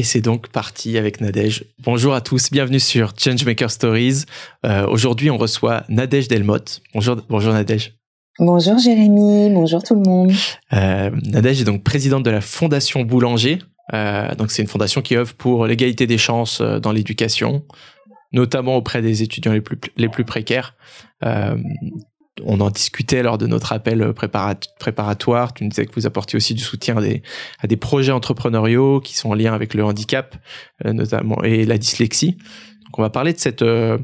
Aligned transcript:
Et 0.00 0.02
c'est 0.02 0.22
donc 0.22 0.48
parti 0.48 0.96
avec 0.96 1.20
Nadège. 1.20 1.66
Bonjour 1.84 2.14
à 2.14 2.22
tous, 2.22 2.50
bienvenue 2.50 2.80
sur 2.80 3.12
Changemaker 3.18 3.70
Stories. 3.70 4.24
Euh, 4.64 4.86
Aujourd'hui, 4.86 5.28
on 5.28 5.36
reçoit 5.36 5.84
Nadège 5.90 6.26
Delmotte. 6.26 6.80
Bonjour, 6.94 7.16
bonjour 7.28 7.52
Nadège. 7.52 7.98
Bonjour 8.38 8.78
Jérémy, 8.78 9.50
bonjour 9.50 9.82
tout 9.82 9.94
le 9.94 10.00
monde. 10.00 10.32
Euh, 10.72 11.10
Nadège 11.24 11.60
est 11.60 11.64
donc 11.64 11.84
présidente 11.84 12.22
de 12.22 12.30
la 12.30 12.40
Fondation 12.40 13.02
Boulanger. 13.02 13.58
Euh, 13.92 14.34
donc 14.36 14.52
c'est 14.52 14.62
une 14.62 14.68
fondation 14.68 15.02
qui 15.02 15.16
œuvre 15.16 15.34
pour 15.34 15.66
l'égalité 15.66 16.06
des 16.06 16.16
chances 16.16 16.62
euh, 16.62 16.80
dans 16.80 16.92
l'éducation, 16.92 17.62
notamment 18.32 18.76
auprès 18.76 19.02
des 19.02 19.22
étudiants 19.22 19.52
les 19.52 19.60
plus, 19.60 19.78
les 19.98 20.08
plus 20.08 20.24
précaires. 20.24 20.76
Euh, 21.26 21.58
on 22.44 22.60
en 22.60 22.70
discutait 22.70 23.22
lors 23.22 23.38
de 23.38 23.46
notre 23.46 23.72
appel 23.72 24.12
préparatoire. 24.78 25.54
Tu 25.54 25.64
nous 25.64 25.70
disais 25.70 25.86
que 25.86 25.94
vous 25.94 26.06
apportiez 26.06 26.36
aussi 26.36 26.54
du 26.54 26.62
soutien 26.62 26.96
à 26.96 27.66
des, 27.66 27.76
projets 27.76 28.12
entrepreneuriaux 28.12 29.00
qui 29.00 29.16
sont 29.16 29.30
en 29.30 29.34
lien 29.34 29.52
avec 29.52 29.74
le 29.74 29.84
handicap, 29.84 30.36
euh, 30.84 30.92
notamment, 30.92 31.42
et 31.42 31.64
la 31.64 31.78
dyslexie. 31.78 32.32
Donc, 32.32 32.98
on 32.98 33.02
va 33.02 33.10
parler 33.10 33.32
de 33.32 33.38
cette, 33.38 33.62
euh, 33.62 33.98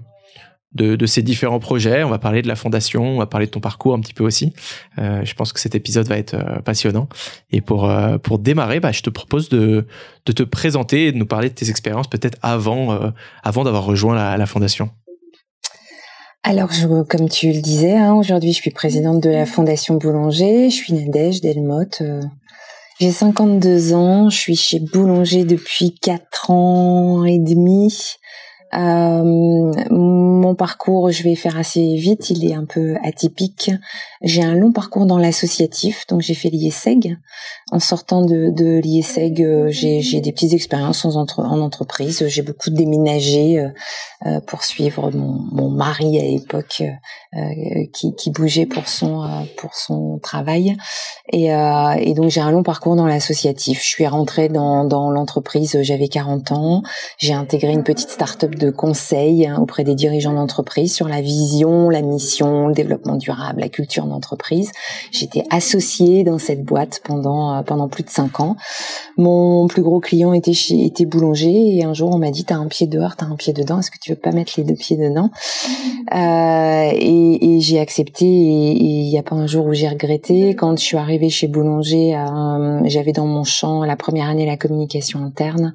de, 0.77 1.07
ces 1.07 1.23
différents 1.23 1.59
projets. 1.59 2.05
On 2.05 2.11
va 2.11 2.19
parler 2.19 2.43
de 2.43 2.49
la 2.49 2.57
fondation. 2.57 3.05
On 3.05 3.19
va 3.19 3.27
parler 3.27 3.47
de 3.47 3.51
ton 3.51 3.61
parcours 3.61 3.95
un 3.95 4.01
petit 4.01 4.15
peu 4.15 4.25
aussi. 4.25 4.53
Euh, 4.99 5.25
je 5.25 5.35
pense 5.35 5.53
que 5.53 5.61
cet 5.61 5.75
épisode 5.75 6.07
va 6.07 6.19
être 6.19 6.35
euh, 6.35 6.61
passionnant. 6.61 7.09
Et 7.51 7.61
pour, 7.61 7.91
euh, 7.91 8.19
démarrer, 8.39 8.81
bah, 8.81 8.93
je 8.93 9.03
te 9.03 9.11
propose 9.11 9.49
de, 9.49 9.87
de 10.27 10.33
te 10.33 10.43
présenter 10.43 11.07
et 11.07 11.13
de 11.13 11.17
nous 11.17 11.27
parler 11.27 11.49
de 11.49 11.55
tes 11.55 11.71
expériences 11.71 12.09
peut-être 12.09 12.39
avant, 12.43 13.13
d'avoir 13.45 13.85
rejoint 13.85 14.37
la 14.37 14.47
fondation. 14.47 14.91
Alors, 16.49 16.71
je, 16.71 17.03
comme 17.03 17.29
tu 17.29 17.51
le 17.53 17.61
disais, 17.61 17.97
hein, 17.97 18.15
aujourd'hui, 18.15 18.53
je 18.53 18.59
suis 18.59 18.71
présidente 18.71 19.21
de 19.21 19.31
la 19.31 19.47
Fondation 19.47 19.97
Boulanger. 19.97 20.71
Je 20.71 20.77
suis 20.77 20.93
Nadège 20.93 21.41
Delmotte. 21.41 22.03
Euh, 22.03 22.23
j'ai 23.01 23.11
52 23.11 23.95
ans. 23.95 24.31
Je 24.31 24.37
suis 24.37 24.55
chez 24.55 24.79
Boulanger 24.79 25.45
depuis 25.45 25.93
4 25.93 26.53
ans 26.53 27.25
et 27.25 27.41
demi. 27.41 27.93
Euh, 28.75 29.73
mon 29.91 30.55
parcours, 30.55 31.11
je 31.11 31.25
vais 31.25 31.35
faire 31.35 31.59
assez 31.59 31.97
vite, 31.97 32.31
il 32.31 32.49
est 32.49 32.55
un 32.55 32.65
peu 32.65 32.95
atypique. 33.03 33.73
J'ai 34.23 34.43
un 34.43 34.55
long 34.55 34.71
parcours 34.71 35.07
dans 35.07 35.19
l'associatif, 35.19 36.07
donc 36.09 36.21
j'ai 36.21 36.35
fait 36.35 36.51
l'IESEG. 36.51 37.17
En 37.73 37.81
sortant 37.81 38.23
de, 38.23 38.51
de 38.51 38.79
l'IESEG, 38.79 39.43
euh, 39.43 39.67
j'ai 39.71 40.21
des 40.21 40.31
petites 40.31 40.53
expériences 40.53 41.05
en, 41.05 41.17
entre, 41.17 41.41
en 41.41 41.59
entreprise. 41.59 42.25
J'ai 42.29 42.43
beaucoup 42.43 42.71
déménagé 42.71 43.59
euh, 43.59 43.69
euh, 44.25 44.41
pour 44.41 44.63
suivre 44.63 45.11
mon, 45.11 45.41
mon 45.51 45.69
mari 45.69 46.17
à 46.17 46.23
l'époque 46.23 46.85
qui, 47.93 48.15
qui, 48.15 48.31
bougeait 48.31 48.65
pour 48.65 48.89
son 48.89 49.29
pour 49.59 49.75
son 49.75 50.19
travail. 50.23 50.75
Et, 51.31 51.49
et 51.49 52.15
donc 52.15 52.31
j'ai 52.31 52.41
un 52.41 52.51
long 52.51 52.63
parcours 52.63 52.97
dans 52.97 53.05
l'associatif. 53.05 53.83
Je 53.83 53.87
suis 53.87 54.07
rentrée 54.07 54.49
dans, 54.49 54.85
dans 54.85 55.11
l'entreprise, 55.11 55.77
j'avais 55.83 56.09
40 56.09 56.53
ans. 56.53 56.83
J'ai 57.19 57.35
intégré 57.35 57.73
une 57.73 57.85
petite 57.85 58.09
start-up 58.09 58.55
de 58.55 58.71
conseil 58.71 59.47
hein, 59.47 59.59
auprès 59.61 59.85
des 59.85 59.95
dirigeants 59.95 60.33
d'entreprise 60.33 60.95
sur 60.95 61.09
la 61.09 61.21
vision, 61.21 61.91
la 61.91 62.01
mission, 62.01 62.69
le 62.69 62.75
développement 62.75 63.17
durable, 63.17 63.61
la 63.61 63.69
culture 63.69 64.07
d'entreprise. 64.07 64.71
J'étais 65.13 65.45
associée 65.51 66.25
dans 66.25 66.39
cette 66.39 66.65
boîte 66.65 67.03
pendant 67.05 67.56
pendant 67.65 67.89
plus 67.89 68.03
de 68.03 68.11
cinq 68.11 68.41
ans. 68.41 68.57
Mon 69.17 69.67
plus 69.69 69.83
gros 69.83 70.01
client 70.01 70.33
était 70.33 70.53
chez 70.53 70.85
était 70.85 71.07
boulanger 71.07 71.77
et 71.77 71.85
un 71.85 71.95
jour 71.95 72.15
on 72.15 72.19
m'a 72.19 72.31
dit 72.31 72.45
t'as 72.45 72.57
un 72.57 72.67
pied 72.67 72.87
dehors, 72.87 73.17
t'as 73.17 73.27
un 73.27 73.37
pied 73.37 73.53
dedans. 73.53 73.79
Est-ce 73.79 73.91
que 73.91 73.99
tu 74.01 74.11
veux 74.11 74.19
pas 74.19 74.33
mettre 74.33 74.55
les 74.57 74.65
deux 74.65 74.75
pieds 74.75 74.97
dedans? 74.97 75.31
Euh, 76.15 76.91
Et, 76.93 77.57
et 77.57 77.61
j'ai 77.61 77.79
accepté. 77.79 78.27
Et 78.27 78.85
il 79.07 79.09
y 79.09 79.19
a 79.19 79.23
pas 79.23 79.37
un 79.37 79.47
jour 79.47 79.67
où 79.67 79.75
j'ai 79.75 79.89
regretté. 79.89 80.55
Quand 80.55 80.79
je 80.79 80.85
suis 80.85 80.97
arrivée 80.97 81.31
chez 81.31 81.49
Boulanger, 81.49 82.17
euh, 82.17 82.81
j'avais 82.85 83.13
dans 83.13 83.27
mon 83.27 83.45
champ 83.45 83.85
la 83.85 83.97
première 83.97 84.29
année 84.29 84.47
la 84.47 84.57
communication 84.57 85.23
interne. 85.25 85.75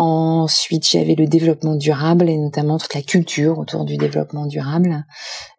Ensuite, 0.00 0.88
j'avais 0.88 1.16
le 1.16 1.26
développement 1.26 1.74
durable 1.74 2.30
et 2.30 2.38
notamment 2.38 2.78
toute 2.78 2.94
la 2.94 3.02
culture 3.02 3.58
autour 3.58 3.84
du 3.84 3.96
développement 3.96 4.46
durable. 4.46 5.04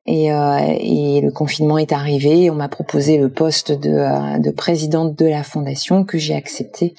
Et, 0.06 0.32
euh, 0.32 0.60
et 0.80 1.20
le 1.20 1.30
confinement 1.30 1.78
est 1.78 1.92
arrivé. 1.92 2.50
On 2.50 2.56
m'a 2.56 2.70
proposé 2.70 3.18
le 3.18 3.30
poste 3.30 3.74
de, 3.74 3.90
euh, 3.90 4.40
de, 4.40 4.50
présidente 4.52 5.14
de 5.20 5.26
la 5.26 5.44
fondation 5.44 6.06
que 6.06 6.18
j'ai 6.18 6.36
accepté. 6.36 6.96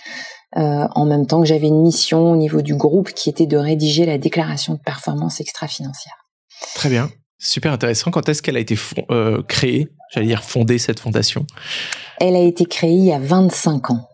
Euh, 0.58 0.86
en 0.94 1.06
même 1.06 1.26
temps 1.26 1.40
que 1.40 1.46
j'avais 1.46 1.68
une 1.68 1.80
mission 1.80 2.30
au 2.30 2.36
niveau 2.36 2.60
du 2.60 2.74
groupe 2.74 3.14
qui 3.14 3.30
était 3.30 3.46
de 3.46 3.56
rédiger 3.56 4.04
la 4.04 4.18
déclaration 4.18 4.74
de 4.74 4.80
performance 4.80 5.40
extra-financière. 5.40 6.26
Très 6.74 6.90
bien, 6.90 7.08
super 7.38 7.72
intéressant. 7.72 8.10
Quand 8.10 8.28
est-ce 8.28 8.42
qu'elle 8.42 8.58
a 8.58 8.60
été 8.60 8.76
euh, 9.10 9.42
créée? 9.44 9.88
J'allais 10.12 10.26
dire 10.26 10.44
fondée 10.44 10.76
cette 10.76 11.00
fondation? 11.00 11.46
Elle 12.20 12.36
a 12.36 12.40
été 12.42 12.66
créée 12.66 12.92
il 12.92 13.04
y 13.06 13.12
a 13.12 13.18
25 13.18 13.92
ans. 13.92 14.09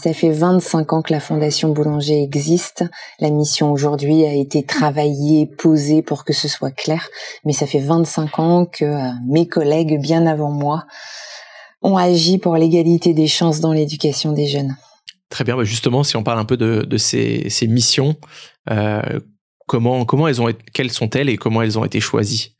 Ça 0.00 0.12
fait 0.12 0.30
25 0.30 0.92
ans 0.92 1.02
que 1.02 1.12
la 1.12 1.20
Fondation 1.20 1.70
Boulanger 1.70 2.22
existe. 2.22 2.84
La 3.18 3.30
mission 3.30 3.72
aujourd'hui 3.72 4.24
a 4.24 4.34
été 4.34 4.64
travaillée, 4.64 5.46
posée 5.46 6.02
pour 6.02 6.24
que 6.24 6.32
ce 6.32 6.48
soit 6.48 6.70
clair. 6.70 7.08
Mais 7.44 7.52
ça 7.52 7.66
fait 7.66 7.80
25 7.80 8.38
ans 8.38 8.66
que 8.66 8.84
euh, 8.84 9.10
mes 9.26 9.48
collègues, 9.48 10.00
bien 10.00 10.26
avant 10.26 10.50
moi, 10.50 10.86
ont 11.82 11.96
agi 11.96 12.38
pour 12.38 12.56
l'égalité 12.56 13.14
des 13.14 13.26
chances 13.26 13.60
dans 13.60 13.72
l'éducation 13.72 14.32
des 14.32 14.46
jeunes. 14.46 14.76
Très 15.28 15.44
bien. 15.44 15.56
Bah, 15.56 15.64
justement, 15.64 16.04
si 16.04 16.16
on 16.16 16.22
parle 16.22 16.38
un 16.38 16.44
peu 16.44 16.56
de, 16.56 16.82
de 16.82 16.96
ces, 16.96 17.48
ces, 17.50 17.66
missions, 17.66 18.16
euh, 18.70 19.20
comment, 19.66 20.04
comment 20.04 20.28
elles 20.28 20.40
ont, 20.40 20.52
quelles 20.72 20.92
sont-elles 20.92 21.28
et 21.28 21.36
comment 21.36 21.62
elles 21.62 21.78
ont 21.78 21.84
été 21.84 22.00
choisies? 22.00 22.54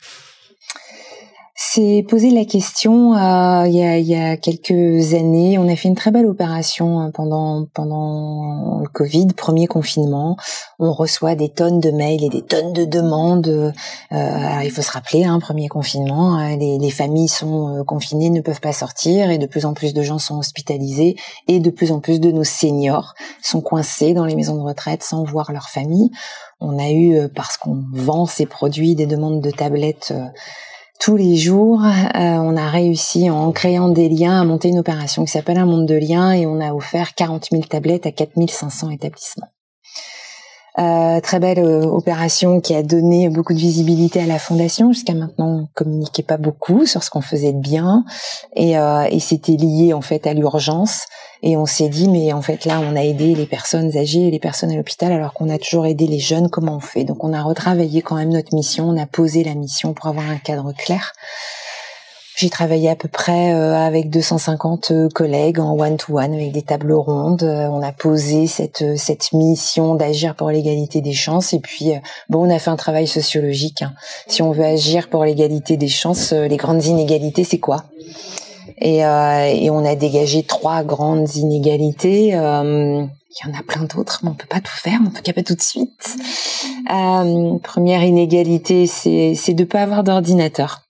S'est 1.73 2.05
posé 2.07 2.31
la 2.31 2.45
question 2.45 3.15
euh, 3.15 3.67
il, 3.67 3.75
y 3.75 3.83
a, 3.83 3.97
il, 3.97 4.07
y 4.07 4.15
a, 4.15 4.37
quelques 4.37 5.15
années. 5.15 5.57
On 5.59 5.69
a 5.69 5.77
fait 5.77 5.89
une 5.89 5.95
très 5.95 6.11
belle 6.11 6.27
opération 6.27 7.01
euh, 7.01 7.11
pendant 7.11 7.67
pendant 7.73 8.81
le 8.83 8.89
Covid, 8.89 9.29
premier 9.29 9.67
confinement. 9.67 10.37
On 10.79 10.93
reçoit 10.93 11.35
des 11.35 11.49
tonnes 11.49 11.81
de 11.81 11.91
mails 11.91 12.25
et 12.25 12.29
des 12.29 12.43
tonnes 12.43 12.75
de 12.75 12.85
demandes. 12.85 13.49
Euh, 13.49 13.73
alors 14.11 14.63
il 14.63 14.71
faut 14.71 14.83
se 14.83 14.91
rappeler, 14.91 15.25
hein, 15.25 15.39
premier 15.41 15.69
confinement, 15.69 16.35
hein, 16.35 16.57
les, 16.57 16.79
les, 16.79 16.91
familles 16.91 17.29
sont 17.29 17.79
euh, 17.79 17.85
confinées, 17.85 18.29
ne 18.29 18.43
peuvent 18.43 18.61
pas 18.61 18.73
sortir, 18.73 19.31
et 19.31 19.39
de 19.39 19.47
plus 19.47 19.65
en 19.65 19.73
plus 19.73 19.95
de 19.95 20.03
gens 20.03 20.19
sont 20.19 20.39
hospitalisés, 20.39 21.17
et 21.49 21.59
de 21.59 21.71
plus 21.71 21.91
en 21.91 22.01
plus 22.01 22.21
de 22.21 22.31
nos 22.31 22.45
seniors 22.45 23.15
sont 23.43 23.63
coincés 23.63 24.13
dans 24.13 24.27
les 24.27 24.35
maisons 24.35 24.57
de 24.57 24.63
retraite 24.63 25.03
sans 25.03 25.25
voir 25.25 25.53
leur 25.53 25.71
famille. 25.71 26.11
On 26.61 26.79
a 26.79 26.91
eu, 26.91 27.17
euh, 27.17 27.29
parce 27.35 27.57
qu'on 27.57 27.83
vend 27.95 28.27
ces 28.27 28.45
produits, 28.45 28.95
des 28.95 29.07
demandes 29.07 29.41
de 29.41 29.51
tablettes 29.51 30.13
tous 31.03 31.17
les 31.17 31.37
jours. 31.37 31.83
Euh, 31.85 32.11
on 32.15 32.57
a 32.57 32.71
réussi 32.71 33.29
en 33.29 33.51
créant 33.51 33.89
des 33.89 34.09
liens 34.09 34.41
à 34.41 34.45
monter 34.45 34.69
une 34.69 34.79
opération 34.79 35.25
qui 35.25 35.33
s'appelle 35.33 35.59
un 35.59 35.67
monde 35.67 35.87
de 35.87 35.97
liens 35.97 36.33
et 36.33 36.47
on 36.47 36.61
a 36.61 36.73
offert 36.73 37.15
40 37.15 37.49
000 37.51 37.65
tablettes 37.65 38.07
à 38.07 38.13
4500 38.13 38.91
établissements. 38.91 39.52
Euh, 40.79 41.21
très 41.21 41.39
belle 41.39 41.59
euh, 41.59 41.85
opération 41.85 42.63
qui 42.63 42.75
a 42.75 42.83
donné 42.83 43.29
beaucoup 43.29 43.53
de 43.53 43.59
visibilité 43.59 44.23
à 44.23 44.27
la 44.27 44.39
fondation. 44.39 44.91
Jusqu'à 44.91 45.13
maintenant, 45.13 45.65
on 45.65 45.69
communiquait 45.75 46.23
pas 46.23 46.39
beaucoup 46.39 46.87
sur 46.87 47.03
ce 47.03 47.11
qu'on 47.11 47.21
faisait 47.21 47.53
de 47.53 47.61
bien, 47.61 48.05
et, 48.57 48.79
euh, 48.79 49.05
et 49.11 49.21
c'était 49.21 49.57
lié 49.57 49.93
en 49.93 50.01
fait 50.01 50.27
à 50.27 50.33
l'urgence. 50.33 51.03
Et 51.43 51.59
on 51.59 51.67
s'est 51.67 51.89
dit, 51.89 52.09
mais 52.09 52.33
en 52.33 52.41
fait 52.41 52.65
là, 52.65 52.81
on 52.81 52.97
a 52.97 53.03
aidé 53.05 53.35
les 53.35 53.47
personnes 53.47 53.97
âgées 53.99 54.29
et 54.29 54.31
les 54.31 54.39
personnes 54.39 54.71
à 54.71 54.77
l'hôpital, 54.77 55.13
alors 55.13 55.35
qu'on 55.35 55.51
a 55.51 55.59
toujours 55.59 55.85
aidé 55.85 56.07
les 56.07 56.21
jeunes. 56.21 56.49
Comment 56.49 56.77
on 56.77 56.81
fait? 56.81 57.05
Donc, 57.05 57.23
on 57.23 57.35
a 57.35 57.43
retravaillé 57.43 58.01
quand 58.01 58.17
même 58.17 58.31
notre 58.31 58.55
mission. 58.55 58.89
On 58.89 58.97
a 58.97 59.07
posé 59.07 59.45
la 59.45 59.55
mission 59.55 59.93
pour 59.93 60.07
avoir 60.07 60.31
un 60.31 60.39
cadre 60.39 60.73
clair. 60.73 61.13
J'ai 62.37 62.51
travaillé 62.51 62.89
à 62.89 62.97
peu 62.97 63.09
près 63.09 63.53
euh, 63.53 63.75
avec 63.75 64.09
250 64.11 64.91
euh, 64.91 65.09
collègues 65.09 65.61
en 65.61 65.79
one-to-one 65.79 66.33
avec 66.33 66.53
des 66.53 66.63
tables 66.63 66.93
rondes. 66.93 67.43
Euh, 67.43 67.69
on 67.69 67.83
a 67.83 67.93
posé 67.93 68.47
cette 68.47 68.97
cette 68.97 69.33
mission 69.33 69.95
d'agir 69.95 70.35
pour 70.35 70.51
l'égalité 70.51 71.01
des 71.01 71.13
chances 71.13 71.53
et 71.53 71.61
puis 71.61 71.93
bon, 72.29 72.47
on 72.47 72.51
a 72.51 72.59
fait 72.59 72.71
un 72.71 72.77
travail 72.77 73.07
sociologique. 73.07 73.83
Hein. 73.83 73.93
Si 74.29 74.43
on 74.43 74.53
veut 74.53 74.65
agir 74.65 75.09
pour 75.09 75.25
l'égalité 75.25 75.77
des 75.77 75.89
chances, 75.89 76.33
les 76.33 76.57
grandes 76.57 76.85
inégalités, 76.87 77.45
c'est 77.45 77.59
quoi? 77.61 77.85
Et, 78.79 79.05
euh, 79.05 79.47
et, 79.47 79.71
on 79.71 79.85
a 79.85 79.95
dégagé 79.95 80.43
trois 80.43 80.83
grandes 80.83 81.35
inégalités. 81.37 82.35
Euh, 82.35 83.05
il 83.05 83.49
y 83.49 83.51
en 83.51 83.59
a 83.59 83.63
plein 83.63 83.85
d'autres, 83.85 84.21
mais 84.23 84.31
on 84.31 84.35
peut 84.35 84.47
pas 84.49 84.61
tout 84.61 84.73
faire, 84.73 85.01
en 85.01 85.11
tout 85.11 85.23
cas 85.23 85.33
pas 85.33 85.43
tout 85.43 85.55
de 85.55 85.63
suite. 85.63 86.17
Euh, 86.93 87.59
première 87.59 88.03
inégalité, 88.03 88.87
c'est 88.87 89.55
de 89.55 89.65
pas 89.65 89.83
avoir 89.83 90.05
d'ordinateur. 90.05 90.83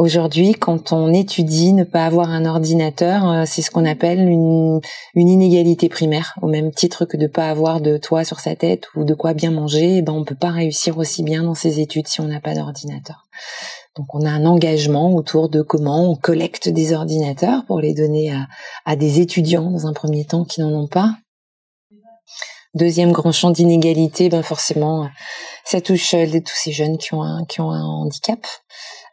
Aujourd'hui, 0.00 0.54
quand 0.54 0.94
on 0.94 1.12
étudie, 1.12 1.74
ne 1.74 1.84
pas 1.84 2.06
avoir 2.06 2.30
un 2.30 2.46
ordinateur, 2.46 3.30
euh, 3.30 3.42
c'est 3.44 3.60
ce 3.60 3.70
qu'on 3.70 3.84
appelle 3.84 4.20
une, 4.30 4.80
inégalité 5.14 5.90
primaire, 5.90 6.32
au 6.40 6.46
même 6.46 6.72
titre 6.72 7.04
que 7.04 7.18
de 7.18 7.26
pas 7.26 7.50
avoir 7.50 7.82
de 7.82 7.98
toit 7.98 8.24
sur 8.24 8.40
sa 8.40 8.56
tête 8.56 8.86
ou 8.96 9.04
de 9.04 9.12
quoi 9.12 9.34
bien 9.34 9.50
manger. 9.50 9.98
Eh 9.98 10.02
ben, 10.02 10.14
on 10.14 10.24
peut 10.24 10.34
pas 10.34 10.52
réussir 10.52 10.96
aussi 10.96 11.22
bien 11.22 11.42
dans 11.42 11.54
ses 11.54 11.80
études 11.80 12.08
si 12.08 12.22
on 12.22 12.28
n'a 12.28 12.40
pas 12.40 12.54
d'ordinateur. 12.54 13.26
Donc, 13.94 14.06
on 14.14 14.24
a 14.24 14.30
un 14.30 14.46
engagement 14.46 15.14
autour 15.14 15.50
de 15.50 15.60
comment 15.60 16.10
on 16.10 16.16
collecte 16.16 16.70
des 16.70 16.94
ordinateurs 16.94 17.66
pour 17.66 17.78
les 17.78 17.92
donner 17.92 18.32
à, 18.86 18.96
des 18.96 19.20
étudiants 19.20 19.70
dans 19.70 19.86
un 19.86 19.92
premier 19.92 20.24
temps 20.24 20.46
qui 20.46 20.62
n'en 20.62 20.72
ont 20.72 20.88
pas. 20.88 21.14
Deuxième 22.72 23.12
grand 23.12 23.32
champ 23.32 23.50
d'inégalité, 23.50 24.30
ben 24.30 24.42
forcément, 24.42 25.10
ça 25.66 25.82
touche 25.82 26.14
euh, 26.14 26.26
tous 26.26 26.56
ces 26.56 26.72
jeunes 26.72 26.96
qui 26.96 27.12
ont 27.12 27.22
un 27.22 27.84
handicap. 27.84 28.38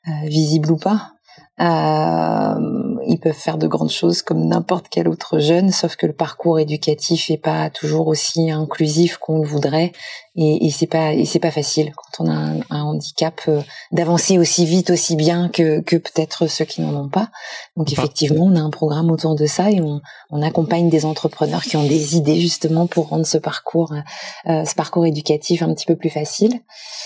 Euh, 0.07 0.27
visible 0.27 0.71
ou 0.71 0.77
pas. 0.77 1.13
Euh, 1.59 2.96
ils 3.07 3.19
peuvent 3.19 3.33
faire 3.33 3.57
de 3.57 3.67
grandes 3.67 3.91
choses 3.91 4.21
comme 4.21 4.47
n'importe 4.47 4.87
quel 4.89 5.07
autre 5.07 5.39
jeune, 5.39 5.71
sauf 5.71 5.95
que 5.95 6.05
le 6.05 6.13
parcours 6.13 6.59
éducatif 6.59 7.29
est 7.29 7.37
pas 7.37 7.69
toujours 7.69 8.07
aussi 8.07 8.51
inclusif 8.51 9.17
qu'on 9.17 9.39
le 9.39 9.47
voudrait, 9.47 9.91
et, 10.37 10.67
et 10.67 10.69
c'est 10.69 10.87
pas 10.87 11.13
et 11.13 11.25
c'est 11.25 11.39
pas 11.39 11.51
facile 11.51 11.91
quand 11.95 12.23
on 12.23 12.29
a 12.29 12.35
un, 12.69 12.81
handicap 12.81 13.41
euh, 13.47 13.61
d'avancer 13.91 14.37
aussi 14.37 14.65
vite, 14.65 14.91
aussi 14.91 15.15
bien 15.15 15.49
que, 15.49 15.81
que 15.81 15.95
peut-être 15.95 16.47
ceux 16.47 16.65
qui 16.65 16.81
n'en 16.81 16.95
ont 16.95 17.09
pas. 17.09 17.31
Donc 17.75 17.91
effectivement, 17.91 18.45
on 18.45 18.55
a 18.55 18.59
un 18.59 18.69
programme 18.69 19.09
autour 19.09 19.35
de 19.35 19.47
ça 19.47 19.71
et 19.71 19.81
on, 19.81 19.99
on 20.29 20.41
accompagne 20.43 20.89
des 20.89 21.05
entrepreneurs 21.05 21.63
qui 21.63 21.75
ont 21.75 21.87
des 21.87 22.15
idées 22.15 22.39
justement 22.39 22.85
pour 22.85 23.09
rendre 23.09 23.25
ce 23.25 23.39
parcours 23.39 23.93
euh, 24.47 24.63
ce 24.63 24.75
parcours 24.75 25.07
éducatif 25.07 25.63
un 25.63 25.73
petit 25.73 25.87
peu 25.87 25.95
plus 25.95 26.11
facile. 26.11 26.53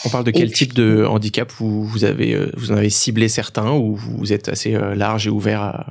On 0.05 0.09
parle 0.09 0.25
de 0.25 0.31
quel 0.31 0.51
type 0.51 0.73
de 0.73 1.05
handicap 1.05 1.49
vous, 1.57 1.85
vous 1.85 2.03
avez 2.03 2.33
euh, 2.33 2.51
vous 2.57 2.71
en 2.71 2.75
avez 2.75 2.89
ciblé 2.89 3.29
certains 3.29 3.71
ou 3.71 3.95
vous 3.95 4.33
êtes 4.33 4.49
assez 4.49 4.77
large 4.95 5.27
et 5.27 5.29
ouvert 5.29 5.61
à 5.61 5.90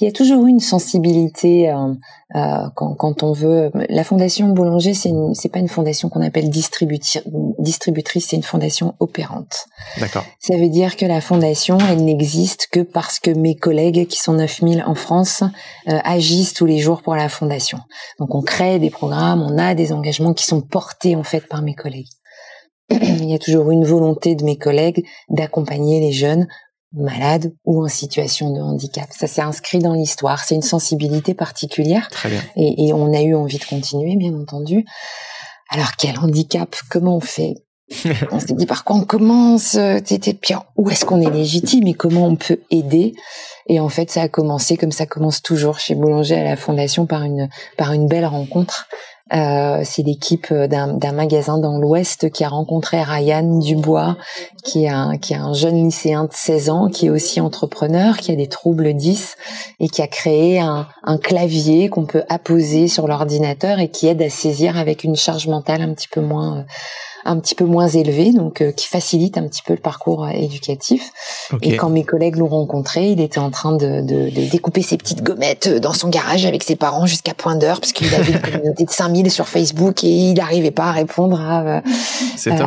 il 0.00 0.04
y 0.04 0.08
a 0.08 0.12
toujours 0.12 0.46
une 0.46 0.60
sensibilité 0.60 1.70
euh, 1.70 1.94
euh, 2.36 2.68
quand, 2.74 2.94
quand, 2.94 3.22
on 3.22 3.32
veut. 3.32 3.70
La 3.88 4.04
fondation 4.04 4.48
Boulanger, 4.48 4.94
c'est 4.94 5.10
c'est 5.34 5.48
pas 5.48 5.58
une 5.58 5.68
fondation 5.68 6.08
qu'on 6.08 6.22
appelle 6.22 6.48
distributrice, 6.48 8.26
c'est 8.28 8.36
une 8.36 8.42
fondation 8.42 8.94
opérante. 9.00 9.66
D'accord. 9.98 10.24
Ça 10.38 10.56
veut 10.56 10.68
dire 10.68 10.96
que 10.96 11.06
la 11.06 11.20
fondation, 11.20 11.78
elle 11.78 12.04
n'existe 12.04 12.68
que 12.70 12.80
parce 12.80 13.18
que 13.18 13.30
mes 13.30 13.56
collègues, 13.56 14.06
qui 14.06 14.18
sont 14.18 14.34
9000 14.34 14.84
en 14.86 14.94
France, 14.94 15.42
euh, 15.88 15.98
agissent 16.04 16.54
tous 16.54 16.66
les 16.66 16.78
jours 16.78 17.02
pour 17.02 17.16
la 17.16 17.28
fondation. 17.28 17.78
Donc 18.18 18.34
on 18.34 18.42
crée 18.42 18.78
des 18.78 18.90
programmes, 18.90 19.42
on 19.42 19.58
a 19.58 19.74
des 19.74 19.92
engagements 19.92 20.32
qui 20.32 20.46
sont 20.46 20.60
portés 20.60 21.16
en 21.16 21.24
fait 21.24 21.46
par 21.48 21.62
mes 21.62 21.74
collègues. 21.74 22.08
Il 22.90 23.28
y 23.28 23.34
a 23.34 23.38
toujours 23.38 23.70
une 23.70 23.84
volonté 23.84 24.34
de 24.34 24.44
mes 24.44 24.56
collègues 24.56 25.04
d'accompagner 25.28 26.00
les 26.00 26.12
jeunes 26.12 26.46
malade 26.92 27.52
ou 27.64 27.84
en 27.84 27.88
situation 27.88 28.52
de 28.52 28.60
handicap. 28.60 29.08
Ça 29.10 29.26
s'est 29.26 29.42
inscrit 29.42 29.78
dans 29.78 29.94
l'histoire. 29.94 30.44
C'est 30.44 30.54
une 30.54 30.62
sensibilité 30.62 31.34
particulière. 31.34 32.08
Très 32.10 32.28
bien. 32.28 32.42
Et, 32.56 32.92
on 32.92 33.12
a 33.12 33.22
eu 33.22 33.34
envie 33.34 33.58
de 33.58 33.64
continuer, 33.64 34.16
bien 34.16 34.34
entendu. 34.34 34.84
Alors 35.70 35.92
quel 35.96 36.18
handicap? 36.18 36.74
Comment 36.90 37.16
on 37.16 37.20
fait? 37.20 37.54
On 38.30 38.38
s'est 38.38 38.54
dit 38.54 38.66
par 38.66 38.84
quoi 38.84 38.94
on 38.94 39.02
commence? 39.02 39.76
Pire. 40.40 40.62
Où 40.76 40.90
est-ce 40.90 41.04
qu'on 41.04 41.20
est 41.20 41.30
légitime 41.30 41.88
et 41.88 41.94
comment 41.94 42.24
on 42.24 42.36
peut 42.36 42.60
aider? 42.70 43.14
Et 43.66 43.80
en 43.80 43.88
fait, 43.88 44.12
ça 44.12 44.22
a 44.22 44.28
commencé 44.28 44.76
comme 44.76 44.92
ça 44.92 45.06
commence 45.06 45.42
toujours 45.42 45.80
chez 45.80 45.96
Boulanger 45.96 46.36
à 46.36 46.44
la 46.44 46.56
Fondation 46.56 47.06
par 47.06 47.24
une 47.24 47.48
par 47.76 47.92
une 47.92 48.06
belle 48.06 48.26
rencontre 48.26 48.86
euh, 49.32 49.82
c'est 49.84 50.02
l'équipe 50.02 50.52
d'un 50.52 51.12
magasin 51.12 51.58
dans 51.58 51.78
l'Ouest 51.78 52.30
qui 52.30 52.44
a 52.44 52.48
rencontré 52.48 53.02
Ryan 53.02 53.58
Dubois, 53.58 54.16
qui 54.64 54.84
est, 54.84 54.88
un, 54.88 55.18
qui 55.18 55.32
est 55.32 55.36
un 55.36 55.52
jeune 55.52 55.84
lycéen 55.84 56.24
de 56.24 56.32
16 56.32 56.70
ans, 56.70 56.88
qui 56.88 57.06
est 57.06 57.10
aussi 57.10 57.40
entrepreneur, 57.40 58.16
qui 58.16 58.32
a 58.32 58.36
des 58.36 58.48
troubles 58.48 58.94
10 58.94 59.36
et 59.80 59.88
qui 59.88 60.02
a 60.02 60.06
créé 60.06 60.60
un, 60.60 60.86
un 61.04 61.18
clavier 61.18 61.88
qu'on 61.88 62.06
peut 62.06 62.24
apposer 62.28 62.88
sur 62.88 63.06
l'ordinateur 63.06 63.78
et 63.78 63.88
qui 63.88 64.08
aide 64.08 64.22
à 64.22 64.30
saisir 64.30 64.76
avec 64.76 65.04
une 65.04 65.16
charge 65.16 65.46
mentale 65.46 65.82
un 65.82 65.94
petit 65.94 66.08
peu 66.08 66.20
moins 66.20 66.64
un 67.24 67.38
petit 67.38 67.54
peu 67.54 67.64
moins 67.64 67.88
élevé, 67.88 68.32
donc 68.32 68.60
euh, 68.60 68.72
qui 68.72 68.86
facilite 68.86 69.36
un 69.36 69.46
petit 69.46 69.62
peu 69.62 69.74
le 69.74 69.80
parcours 69.80 70.24
euh, 70.24 70.30
éducatif. 70.30 71.12
Et 71.62 71.76
quand 71.76 71.90
mes 71.90 72.04
collègues 72.04 72.36
l'ont 72.36 72.48
rencontré, 72.48 73.10
il 73.10 73.20
était 73.20 73.38
en 73.38 73.50
train 73.50 73.72
de, 73.72 74.00
de, 74.00 74.30
de, 74.30 74.50
découper 74.50 74.82
ses 74.82 74.96
petites 74.96 75.22
gommettes 75.22 75.66
euh, 75.66 75.80
dans 75.80 75.92
son 75.92 76.08
garage 76.08 76.46
avec 76.46 76.62
ses 76.62 76.76
parents 76.76 77.06
jusqu'à 77.06 77.34
point 77.34 77.56
d'heure, 77.56 77.80
parce 77.80 77.92
qu'il 77.92 78.12
avait 78.14 78.32
une 78.32 78.40
communauté 78.40 78.84
de 78.84 78.90
5000 78.90 79.19
sur 79.28 79.48
Facebook 79.48 80.02
et 80.04 80.08
il 80.08 80.34
n'arrivait 80.34 80.70
pas 80.70 80.84
à 80.84 80.92
répondre 80.92 81.38
à, 81.38 81.82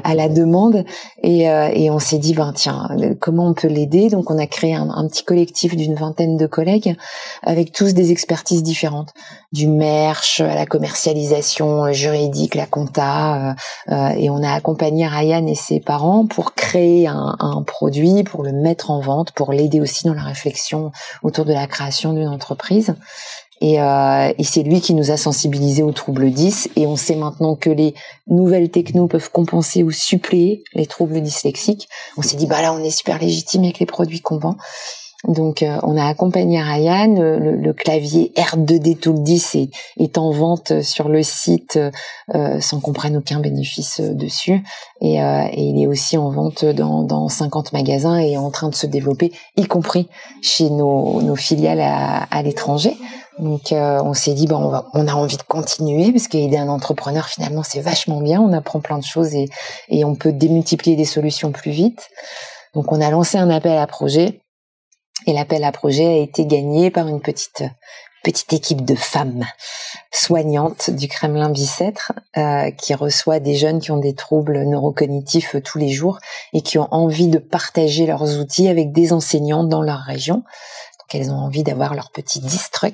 à, 0.04 0.16
la 0.16 0.30
demande. 0.30 0.86
Et, 1.24 1.46
et 1.46 1.90
on 1.90 2.00
s'est 2.00 2.20
dit, 2.20 2.34
ben 2.34 2.54
tiens, 2.54 2.90
comment 3.20 3.48
on 3.48 3.54
peut 3.54 3.68
l'aider? 3.68 4.10
Donc 4.10 4.30
on 4.30 4.38
a 4.38 4.46
créé 4.46 4.76
un, 4.76 4.90
un 4.90 5.08
petit 5.08 5.24
collectif 5.24 5.76
d'une 5.76 5.96
vingtaine 5.96 6.38
de 6.38 6.46
collègues 6.46 6.96
avec 7.42 7.72
tous 7.72 7.94
des 7.94 8.12
expertises 8.12 8.62
différentes, 8.62 9.14
du 9.52 9.68
merch 9.68 10.42
à 10.42 10.54
la 10.54 10.66
commercialisation 10.66 11.92
juridique, 11.92 12.56
la 12.56 12.66
compta, 12.66 13.56
et 13.90 14.30
on 14.30 14.44
on 14.44 14.46
a 14.46 14.52
accompagné 14.52 15.08
Ryan 15.08 15.48
et 15.48 15.56
ses 15.56 15.80
parents 15.80 16.26
pour 16.26 16.54
créer 16.54 17.08
un, 17.08 17.64
produit, 17.66 18.24
pour 18.24 18.44
le 18.44 18.52
mettre 18.52 18.92
en 18.92 19.00
vente, 19.00 19.32
pour 19.32 19.54
l'aider 19.54 19.80
aussi 19.80 20.06
dans 20.06 20.14
la 20.14 20.24
réflexion 20.24 20.92
autour 21.22 21.46
de 21.46 21.54
la 21.54 21.66
création 21.66 22.12
d'une 22.12 22.28
entreprise. 22.28 22.96
Et, 23.64 23.80
euh, 23.80 24.34
et 24.38 24.44
c'est 24.44 24.62
lui 24.62 24.82
qui 24.82 24.94
nous 24.94 25.10
a 25.10 25.16
sensibilisés 25.16 25.84
aux 25.84 25.94
troubles 25.94 26.30
10. 26.30 26.72
Et 26.76 26.86
on 26.86 26.98
sait 26.98 27.16
maintenant 27.16 27.56
que 27.56 27.70
les 27.70 27.94
nouvelles 28.28 28.70
technos 28.70 29.08
peuvent 29.08 29.32
compenser 29.32 29.84
ou 29.84 29.92
suppléer 29.92 30.66
les 30.74 30.86
troubles 30.86 31.22
dyslexiques. 31.22 31.88
On 32.18 32.22
s'est 32.22 32.36
dit, 32.36 32.46
bah 32.46 32.62
là, 32.62 32.74
on 32.74 32.84
est 32.84 32.90
super 32.90 33.20
légitime 33.20 33.64
avec 33.64 33.80
les 33.80 33.86
produits 33.86 34.20
qu'on 34.20 34.38
vend. 34.38 34.58
Donc, 35.28 35.64
euh, 35.64 35.80
on 35.84 35.96
a 35.96 36.06
accompagné 36.06 36.62
Ryan. 36.62 37.16
Le, 37.16 37.74
clavier 37.74 38.34
R2D 38.36 38.98
Tool 38.98 39.24
10 39.24 39.56
est, 39.56 39.70
est, 39.98 40.18
en 40.18 40.32
vente 40.32 40.82
sur 40.82 41.08
le 41.08 41.24
site 41.24 41.80
euh, 42.36 42.60
sans 42.60 42.80
qu'on 42.80 42.92
prenne 42.92 43.16
aucun 43.18 43.40
bénéfice 43.40 44.02
euh, 44.02 44.14
dessus. 44.14 44.64
Et, 45.02 45.16
et, 45.16 45.62
il 45.62 45.82
est 45.82 45.88
aussi 45.88 46.18
en 46.18 46.30
vente 46.30 46.66
dans, 46.66 47.04
dans 47.04 47.30
50 47.30 47.74
magasins 47.74 48.18
et 48.18 48.38
en 48.38 48.52
train 48.52 48.70
de 48.70 48.76
se 48.76 48.86
développer, 48.86 49.32
y 49.56 49.66
compris 49.66 50.10
chez 50.42 50.70
nos, 50.70 51.22
nos 51.22 51.36
filiales 51.36 51.82
à, 51.82 52.24
à 52.24 52.42
l'étranger. 52.42 52.98
Donc, 53.40 53.74
on 53.74 54.14
s'est 54.14 54.34
dit, 54.34 54.46
bon, 54.46 54.58
on, 54.58 54.70
va, 54.70 54.86
on, 54.94 55.08
a 55.08 55.14
envie 55.14 55.38
de 55.38 55.44
continuer 55.44 56.12
parce 56.12 56.28
qu'aider 56.28 56.58
un 56.58 56.70
entrepreneur, 56.70 57.26
finalement, 57.28 57.64
c'est 57.64 57.82
vachement 57.82 58.22
bien. 58.22 58.40
On 58.40 58.54
apprend 58.54 58.80
plein 58.80 59.00
de 59.00 59.04
choses 59.04 59.34
et, 59.34 59.50
et 59.90 60.06
on 60.06 60.16
peut 60.16 60.32
démultiplier 60.32 60.96
des 60.96 61.06
solutions 61.06 61.52
plus 61.52 61.72
vite. 61.72 62.10
Donc, 62.76 62.92
on 62.92 63.02
a 63.02 63.10
lancé 63.10 63.38
un 63.38 63.50
appel 63.50 63.78
à 63.78 63.88
projet 63.88 64.43
et 65.26 65.34
l'appel 65.34 65.64
à 65.64 65.72
projet 65.72 66.06
a 66.06 66.18
été 66.18 66.46
gagné 66.46 66.92
par 66.92 67.08
une 67.08 67.22
petite 67.22 67.64
petite 68.24 68.54
équipe 68.54 68.86
de 68.86 68.96
femmes 68.96 69.46
soignantes 70.12 70.90
du 70.90 71.08
Kremlin 71.08 71.50
Bicêtre 71.50 72.14
euh, 72.38 72.72
qui 72.72 72.94
reçoit 72.94 73.40
des 73.40 73.56
jeunes 73.56 73.80
qui 73.80 73.92
ont 73.92 73.98
des 73.98 74.16
troubles 74.16 74.64
neurocognitifs 74.64 75.58
tous 75.64 75.78
les 75.78 75.90
jours 75.90 76.20
et 76.54 76.62
qui 76.62 76.80
ont 76.80 76.88
envie 76.92 77.28
de 77.28 77.38
partager 77.38 78.06
leurs 78.06 78.40
outils 78.40 78.70
avec 78.70 78.94
des 78.94 79.12
enseignants 79.12 79.66
dans 79.66 79.82
leur 79.82 80.00
région. 80.00 80.36
Donc 80.36 81.14
elles 81.14 81.32
ont 81.32 81.38
envie 81.38 81.64
d'avoir 81.64 81.96
leur 81.96 82.12
petit 82.12 82.40
distruck, 82.40 82.94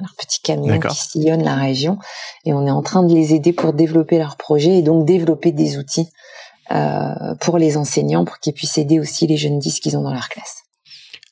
leur 0.00 0.14
petit 0.16 0.40
camion 0.40 0.78
qui 0.78 0.94
sillonne 0.96 1.42
la 1.42 1.56
région. 1.56 1.98
Et 2.44 2.52
on 2.54 2.64
est 2.64 2.70
en 2.70 2.82
train 2.82 3.02
de 3.02 3.12
les 3.12 3.34
aider 3.34 3.52
pour 3.52 3.72
développer 3.72 4.18
leur 4.18 4.36
projet 4.36 4.78
et 4.78 4.82
donc 4.82 5.04
développer 5.04 5.50
des 5.50 5.76
outils 5.76 6.08
euh, 6.70 7.34
pour 7.40 7.58
les 7.58 7.76
enseignants 7.76 8.24
pour 8.24 8.38
qu'ils 8.38 8.54
puissent 8.54 8.78
aider 8.78 9.00
aussi 9.00 9.26
les 9.26 9.36
jeunes 9.36 9.58
10 9.58 9.80
qu'ils 9.80 9.96
ont 9.96 10.02
dans 10.02 10.14
leur 10.14 10.28
classe 10.28 10.67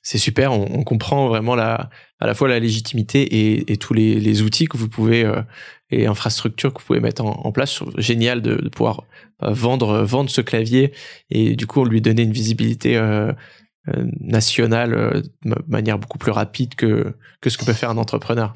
c'est 0.06 0.18
super. 0.18 0.52
On, 0.52 0.84
comprend 0.84 1.26
vraiment 1.26 1.56
la, 1.56 1.90
à 2.20 2.28
la 2.28 2.34
fois 2.34 2.46
la 2.46 2.60
légitimité 2.60 3.70
et, 3.72 3.76
tous 3.76 3.92
les, 3.92 4.42
outils 4.42 4.66
que 4.66 4.76
vous 4.76 4.88
pouvez 4.88 5.24
euh, 5.24 5.42
et 5.90 6.06
infrastructures 6.06 6.72
que 6.72 6.78
vous 6.78 6.86
pouvez 6.86 7.00
mettre 7.00 7.24
en, 7.24 7.50
place. 7.50 7.82
Génial 7.98 8.40
de, 8.40 8.54
pouvoir 8.68 9.02
euh, 9.42 9.50
vendre 9.50 10.04
vendre 10.04 10.30
ce 10.30 10.40
clavier 10.42 10.92
et 11.30 11.56
du 11.56 11.66
coup 11.66 11.84
lui 11.84 12.00
donner 12.00 12.22
une 12.22 12.30
visibilité 12.30 12.96
euh, 12.96 13.32
nationale 14.20 15.24
de 15.44 15.56
manière 15.66 15.98
beaucoup 15.98 16.18
plus 16.18 16.30
rapide 16.30 16.76
que 16.76 17.12
que 17.40 17.50
ce 17.50 17.58
que 17.58 17.64
peut 17.64 17.72
faire 17.72 17.90
un 17.90 17.98
entrepreneur. 17.98 18.54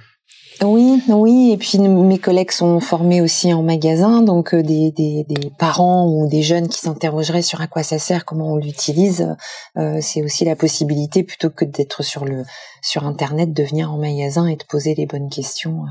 Oui, 0.62 1.02
oui, 1.08 1.52
et 1.52 1.56
puis 1.56 1.78
mes 1.78 2.18
collègues 2.18 2.50
sont 2.50 2.80
formés 2.80 3.22
aussi 3.22 3.52
en 3.52 3.62
magasin, 3.62 4.20
donc 4.20 4.54
euh, 4.54 4.62
des, 4.62 4.90
des, 4.90 5.24
des 5.24 5.50
parents 5.58 6.06
ou 6.06 6.28
des 6.28 6.42
jeunes 6.42 6.68
qui 6.68 6.78
s'interrogeraient 6.78 7.42
sur 7.42 7.60
à 7.62 7.66
quoi 7.66 7.82
ça 7.82 7.98
sert, 7.98 8.24
comment 8.26 8.52
on 8.52 8.56
l'utilise, 8.56 9.34
euh, 9.78 9.98
c'est 10.02 10.22
aussi 10.22 10.44
la 10.44 10.56
possibilité 10.56 11.22
plutôt 11.22 11.48
que 11.48 11.64
d'être 11.64 12.02
sur 12.02 12.24
le 12.24 12.44
sur 12.82 13.06
internet, 13.06 13.52
de 13.52 13.62
venir 13.62 13.92
en 13.92 13.98
magasin 13.98 14.46
et 14.46 14.56
de 14.56 14.64
poser 14.64 14.94
les 14.94 15.06
bonnes 15.06 15.30
questions 15.30 15.84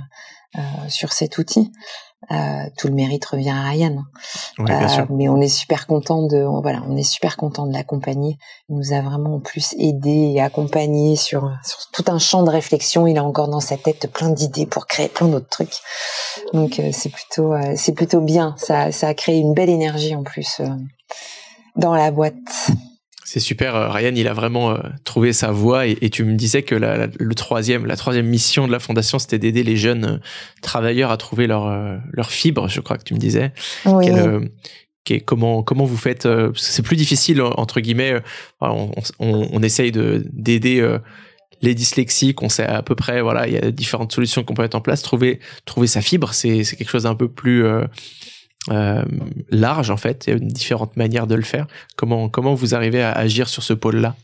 euh, 0.58 0.62
sur 0.88 1.14
cet 1.14 1.38
outil. 1.38 1.72
Euh, 2.32 2.70
tout 2.76 2.88
le 2.88 2.96
mérite 2.96 3.24
revient 3.26 3.52
à 3.52 3.70
Ryan. 3.70 4.04
Euh, 4.60 5.06
mais 5.12 5.30
on 5.30 5.40
est 5.40 5.48
super 5.48 5.86
content 5.86 6.26
de, 6.26 6.44
voilà, 6.62 6.82
on 6.88 6.98
est 6.98 7.04
super 7.04 7.38
content 7.38 7.68
de 7.68 7.74
l'accompagner. 7.74 8.40
Il 8.68 8.78
nous 8.78 8.94
a 8.94 9.02
vraiment 9.02 9.36
en 9.36 9.40
plus 9.40 9.76
aidé 9.78 10.34
et 10.34 10.42
accompagné 10.42 11.16
sur, 11.16 11.52
sur, 11.64 11.78
tout 11.94 12.04
un 12.08 12.18
champ 12.18 12.42
de 12.42 12.50
réflexion. 12.50 13.06
Il 13.06 13.20
a 13.20 13.24
encore 13.24 13.48
dans 13.48 13.60
sa 13.60 13.78
tête 13.78 14.12
plein 14.12 14.32
d'idées 14.32 14.49
pour 14.70 14.88
créer 14.88 15.08
plein 15.08 15.28
d'autres 15.28 15.50
trucs. 15.50 15.78
Donc 16.54 16.80
euh, 16.80 16.90
c'est 16.92 17.10
plutôt, 17.10 17.54
c'est 17.76 17.94
plutôt 17.94 18.22
bien. 18.22 18.56
Ça, 18.58 18.92
ça 18.92 19.08
a 19.08 19.14
créé 19.14 19.38
une 19.38 19.54
belle 19.54 19.70
énergie 19.70 20.16
en 20.16 20.24
plus 20.24 20.62
dans 21.76 21.96
la 21.96 22.12
boîte. 22.12 22.72
C'est 23.32 23.40
super, 23.40 23.76
euh, 23.76 23.90
Ryan, 23.90 24.14
il 24.16 24.28
a 24.28 24.34
vraiment 24.34 24.72
euh, 24.72 24.80
trouvé 25.04 25.34
sa 25.34 25.52
voie 25.52 25.86
et, 25.86 26.10
tu 26.10 26.24
me 26.24 26.34
disais 26.34 26.64
que 26.64 26.74
la, 26.74 27.06
le 27.20 27.36
troisième, 27.36 27.86
la 27.86 27.96
troisième 27.96 28.26
mission 28.26 28.66
de 28.66 28.72
la 28.72 28.80
fondation, 28.80 29.20
c'était 29.20 29.38
d'aider 29.38 29.62
les 29.62 29.78
jeunes 29.78 30.06
euh, 30.06 30.18
travailleurs 30.64 31.12
à 31.12 31.18
trouver 31.18 31.46
leur 31.46 31.70
leur 32.12 32.32
fibre. 32.32 32.68
Je 32.68 32.82
crois 32.82 32.98
que 32.98 33.04
tu 33.04 33.14
me 33.14 33.20
disais. 33.20 33.54
Oui. 33.86 34.08
comment 35.28 35.62
comment 35.62 35.86
vous 35.86 35.96
faites 35.96 36.28
C'est 36.56 36.82
plus 36.82 36.96
difficile 36.96 37.44
entre 37.44 37.82
guillemets. 37.82 38.20
On, 38.62 38.90
on, 39.20 39.48
on 39.52 39.62
essaye 39.62 39.92
de 39.92 40.26
d'aider 40.34 40.82
les 41.62 41.76
dyslexiques. 41.76 42.42
On 42.42 42.50
sait 42.50 42.66
à 42.66 42.82
peu 42.82 42.96
près, 42.96 43.22
voilà, 43.22 43.48
il 43.48 43.54
y 43.54 43.58
a 43.58 43.72
différentes 43.72 44.12
solutions 44.12 44.44
qu'on 44.44 44.54
peut 44.54 44.62
mettre 44.62 44.78
en 44.78 44.82
place. 44.82 45.02
Trouver 45.02 45.40
trouver 45.66 45.88
sa 45.88 46.02
fibre, 46.02 46.34
c'est 46.34 46.64
quelque 46.64 46.90
chose 46.90 47.04
d'un 47.04 47.16
peu 47.16 47.28
plus 47.28 47.66
euh, 47.66 47.86
large 49.50 49.90
en 49.90 49.98
fait. 49.98 50.26
Il 50.28 50.34
y 50.34 50.36
a 50.36 50.40
différentes 50.40 50.98
manières 50.98 51.28
de 51.28 51.36
le 51.36 51.44
faire. 51.44 51.68
Comment 51.96 52.30
comment 52.30 52.54
vous 52.54 52.76
arrivez 52.76 53.02
à 53.02 53.12
agir 53.12 53.48
sur 53.50 53.64
ce 53.64 53.74
pôle-là? 53.74 54.16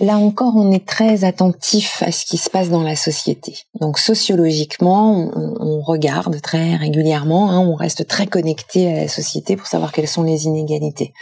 Là 0.00 0.16
encore, 0.16 0.54
on 0.54 0.70
est 0.70 0.86
très 0.86 1.24
attentif 1.24 2.04
à 2.06 2.12
ce 2.12 2.24
qui 2.24 2.36
se 2.36 2.48
passe 2.50 2.70
dans 2.70 2.84
la 2.84 2.94
société. 2.94 3.56
Donc 3.80 3.98
sociologiquement, 3.98 5.28
on, 5.34 5.80
regarde 5.80 6.40
très 6.40 6.76
régulièrement, 6.76 7.50
hein, 7.50 7.58
on 7.58 7.74
reste 7.74 8.06
très 8.06 8.28
connecté 8.28 8.92
à 8.92 8.96
la 9.02 9.08
société 9.08 9.56
pour 9.56 9.66
savoir 9.66 9.90
quelles 9.90 10.06
sont 10.06 10.22
les 10.22 10.44
inégalités. 10.44 11.12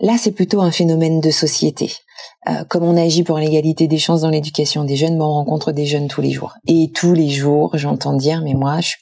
Là, 0.00 0.16
c'est 0.18 0.32
plutôt 0.32 0.60
un 0.60 0.70
phénomène 0.70 1.20
de 1.20 1.30
société. 1.30 1.92
Euh, 2.48 2.64
comme 2.68 2.84
on 2.84 2.96
agit 2.96 3.22
pour 3.22 3.38
l'égalité 3.38 3.88
des 3.88 3.98
chances 3.98 4.20
dans 4.20 4.30
l'éducation 4.30 4.84
des 4.84 4.96
jeunes, 4.96 5.18
ben, 5.18 5.24
on 5.24 5.32
rencontre 5.32 5.72
des 5.72 5.86
jeunes 5.86 6.08
tous 6.08 6.20
les 6.20 6.30
jours. 6.30 6.54
Et 6.66 6.90
tous 6.94 7.14
les 7.14 7.28
jours, 7.28 7.70
j'entends 7.74 8.14
dire, 8.14 8.42
mais 8.42 8.54
moi, 8.54 8.80
je 8.80 8.96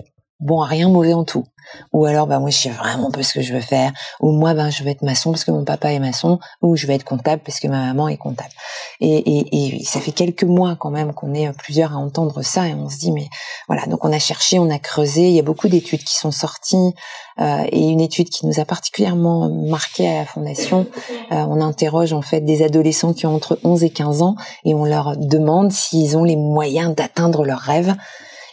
bon 0.44 0.60
à 0.60 0.66
rien, 0.66 0.88
mauvais 0.88 1.14
en 1.14 1.24
tout. 1.24 1.46
Ou 1.92 2.04
alors, 2.04 2.26
bah, 2.26 2.38
moi, 2.38 2.50
je 2.50 2.58
sais 2.58 2.70
vraiment 2.70 3.10
pas 3.10 3.22
ce 3.22 3.32
que 3.34 3.40
je 3.40 3.54
veux 3.54 3.60
faire. 3.60 3.92
Ou 4.20 4.30
moi, 4.30 4.54
ben, 4.54 4.70
je 4.70 4.84
veux 4.84 4.90
être 4.90 5.02
maçon 5.02 5.32
parce 5.32 5.44
que 5.44 5.50
mon 5.50 5.64
papa 5.64 5.92
est 5.92 5.98
maçon. 5.98 6.38
Ou 6.62 6.76
je 6.76 6.86
veux 6.86 6.92
être 6.92 7.04
comptable 7.04 7.42
parce 7.44 7.58
que 7.58 7.66
ma 7.68 7.86
maman 7.86 8.08
est 8.08 8.18
comptable. 8.18 8.52
Et, 9.00 9.16
et, 9.16 9.78
et 9.78 9.84
ça 9.84 10.00
fait 10.00 10.12
quelques 10.12 10.44
mois 10.44 10.76
quand 10.78 10.90
même 10.90 11.12
qu'on 11.14 11.34
est 11.34 11.50
plusieurs 11.56 11.92
à 11.92 11.96
entendre 11.96 12.42
ça 12.42 12.68
et 12.68 12.74
on 12.74 12.88
se 12.88 12.98
dit, 12.98 13.12
mais 13.12 13.28
voilà. 13.66 13.86
Donc, 13.86 14.04
on 14.04 14.12
a 14.12 14.18
cherché, 14.18 14.58
on 14.58 14.70
a 14.70 14.78
creusé. 14.78 15.22
Il 15.22 15.34
y 15.34 15.40
a 15.40 15.42
beaucoup 15.42 15.68
d'études 15.68 16.04
qui 16.04 16.16
sont 16.16 16.30
sorties. 16.30 16.94
Euh, 17.40 17.64
et 17.72 17.88
une 17.88 18.00
étude 18.00 18.28
qui 18.28 18.46
nous 18.46 18.60
a 18.60 18.64
particulièrement 18.64 19.50
marqué 19.50 20.08
à 20.08 20.20
la 20.20 20.24
fondation. 20.24 20.86
Euh, 21.32 21.44
on 21.48 21.60
interroge 21.60 22.12
en 22.12 22.22
fait 22.22 22.40
des 22.40 22.62
adolescents 22.62 23.12
qui 23.12 23.26
ont 23.26 23.34
entre 23.34 23.58
11 23.64 23.82
et 23.82 23.90
15 23.90 24.22
ans 24.22 24.36
et 24.64 24.74
on 24.74 24.84
leur 24.84 25.16
demande 25.16 25.72
s'ils 25.72 26.16
ont 26.16 26.22
les 26.22 26.36
moyens 26.36 26.94
d'atteindre 26.94 27.44
leurs 27.44 27.58
rêves. 27.58 27.94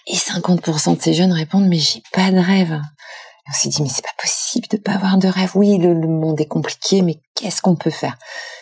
Et 0.07 0.15
50% 0.15 0.97
de 0.97 1.01
ces 1.01 1.13
jeunes 1.13 1.33
répondent 1.33 1.67
mais 1.67 1.77
j'ai 1.79 2.01
pas 2.11 2.31
de 2.31 2.39
rêve. 2.39 2.79
on 3.47 3.53
s'est 3.53 3.69
dit 3.69 3.81
mais 3.81 3.89
c'est 3.89 4.03
pas 4.03 4.09
possible 4.21 4.67
de 4.69 4.77
pas 4.77 4.93
avoir 4.93 5.17
de 5.17 5.27
rêve. 5.27 5.51
Oui, 5.55 5.77
le 5.77 5.95
monde 6.07 6.39
est 6.39 6.47
compliqué, 6.47 7.01
mais 7.01 7.19
qu'est-ce 7.35 7.61
qu'on 7.61 7.75
peut 7.75 7.91
faire? 7.91 8.17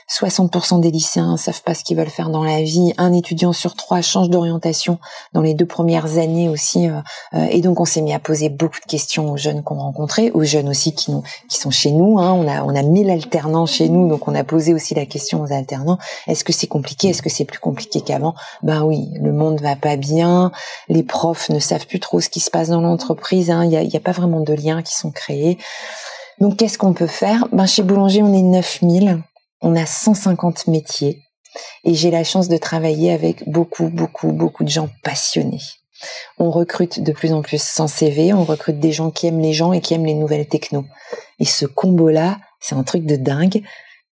60% 0.09 0.79
des 0.79 0.91
lycéens 0.91 1.37
savent 1.37 1.61
pas 1.63 1.73
ce 1.73 1.83
qu'ils 1.83 1.97
veulent 1.97 2.09
faire 2.09 2.29
dans 2.29 2.43
la 2.43 2.61
vie. 2.61 2.93
Un 2.97 3.13
étudiant 3.13 3.53
sur 3.53 3.75
trois 3.75 4.01
change 4.01 4.29
d'orientation 4.29 4.99
dans 5.33 5.41
les 5.41 5.53
deux 5.53 5.65
premières 5.65 6.17
années 6.17 6.49
aussi. 6.49 6.87
Euh, 6.87 6.99
euh, 7.33 7.47
et 7.49 7.61
donc 7.61 7.79
on 7.79 7.85
s'est 7.85 8.01
mis 8.01 8.13
à 8.13 8.19
poser 8.19 8.49
beaucoup 8.49 8.79
de 8.79 8.89
questions 8.89 9.31
aux 9.31 9.37
jeunes 9.37 9.63
qu'on 9.63 9.79
rencontrait, 9.79 10.31
aux 10.31 10.43
jeunes 10.43 10.69
aussi 10.69 10.93
qui 10.93 11.11
nous, 11.11 11.23
qui 11.49 11.57
sont 11.57 11.71
chez 11.71 11.91
nous. 11.91 12.19
Hein. 12.19 12.33
On 12.33 12.47
a 12.47 12.63
on 12.63 12.75
a 12.75 12.81
1000 12.81 13.09
alternants 13.09 13.65
chez 13.65 13.89
nous, 13.89 14.07
donc 14.07 14.27
on 14.27 14.35
a 14.35 14.43
posé 14.43 14.73
aussi 14.73 14.93
la 14.93 15.05
question 15.05 15.41
aux 15.41 15.51
alternants 15.51 15.69
est-ce 16.27 16.43
que 16.43 16.53
c'est 16.53 16.67
compliqué? 16.67 17.09
Est-ce 17.09 17.21
que 17.21 17.29
c'est 17.29 17.45
plus 17.45 17.59
compliqué 17.59 18.01
qu'avant? 18.01 18.35
Ben 18.63 18.83
oui, 18.83 19.09
le 19.21 19.31
monde 19.31 19.61
va 19.61 19.75
pas 19.75 19.95
bien. 19.95 20.51
Les 20.87 21.03
profs 21.03 21.49
ne 21.49 21.59
savent 21.59 21.87
plus 21.87 21.99
trop 21.99 22.19
ce 22.19 22.29
qui 22.29 22.39
se 22.39 22.51
passe 22.51 22.69
dans 22.69 22.81
l'entreprise. 22.81 23.51
Hein. 23.51 23.65
Il 23.65 23.71
y, 23.71 23.77
a, 23.77 23.83
y 23.83 23.97
a 23.97 23.99
pas 23.99 24.11
vraiment 24.11 24.41
de 24.41 24.53
liens 24.53 24.81
qui 24.81 24.95
sont 24.95 25.11
créés. 25.11 25.57
Donc 26.39 26.57
qu'est-ce 26.57 26.77
qu'on 26.77 26.93
peut 26.93 27.07
faire? 27.07 27.47
Ben 27.51 27.65
chez 27.65 27.83
Boulanger, 27.83 28.23
on 28.23 28.33
est 28.33 28.41
9000 28.41 29.21
on 29.61 29.75
a 29.75 29.85
150 29.85 30.67
métiers 30.67 31.23
et 31.83 31.93
j'ai 31.93 32.11
la 32.11 32.23
chance 32.23 32.47
de 32.47 32.57
travailler 32.57 33.11
avec 33.11 33.47
beaucoup, 33.49 33.89
beaucoup, 33.89 34.31
beaucoup 34.31 34.63
de 34.63 34.69
gens 34.69 34.89
passionnés. 35.03 35.61
On 36.37 36.49
recrute 36.49 37.01
de 37.01 37.11
plus 37.11 37.33
en 37.33 37.41
plus 37.41 37.61
sans 37.61 37.87
CV, 37.87 38.33
on 38.33 38.45
recrute 38.45 38.79
des 38.79 38.91
gens 38.91 39.11
qui 39.11 39.27
aiment 39.27 39.41
les 39.41 39.53
gens 39.53 39.73
et 39.73 39.81
qui 39.81 39.93
aiment 39.93 40.05
les 40.05 40.13
nouvelles 40.13 40.47
technos. 40.47 40.85
Et 41.39 41.45
ce 41.45 41.65
combo-là, 41.65 42.37
c'est 42.61 42.75
un 42.75 42.83
truc 42.83 43.05
de 43.05 43.15
dingue 43.15 43.63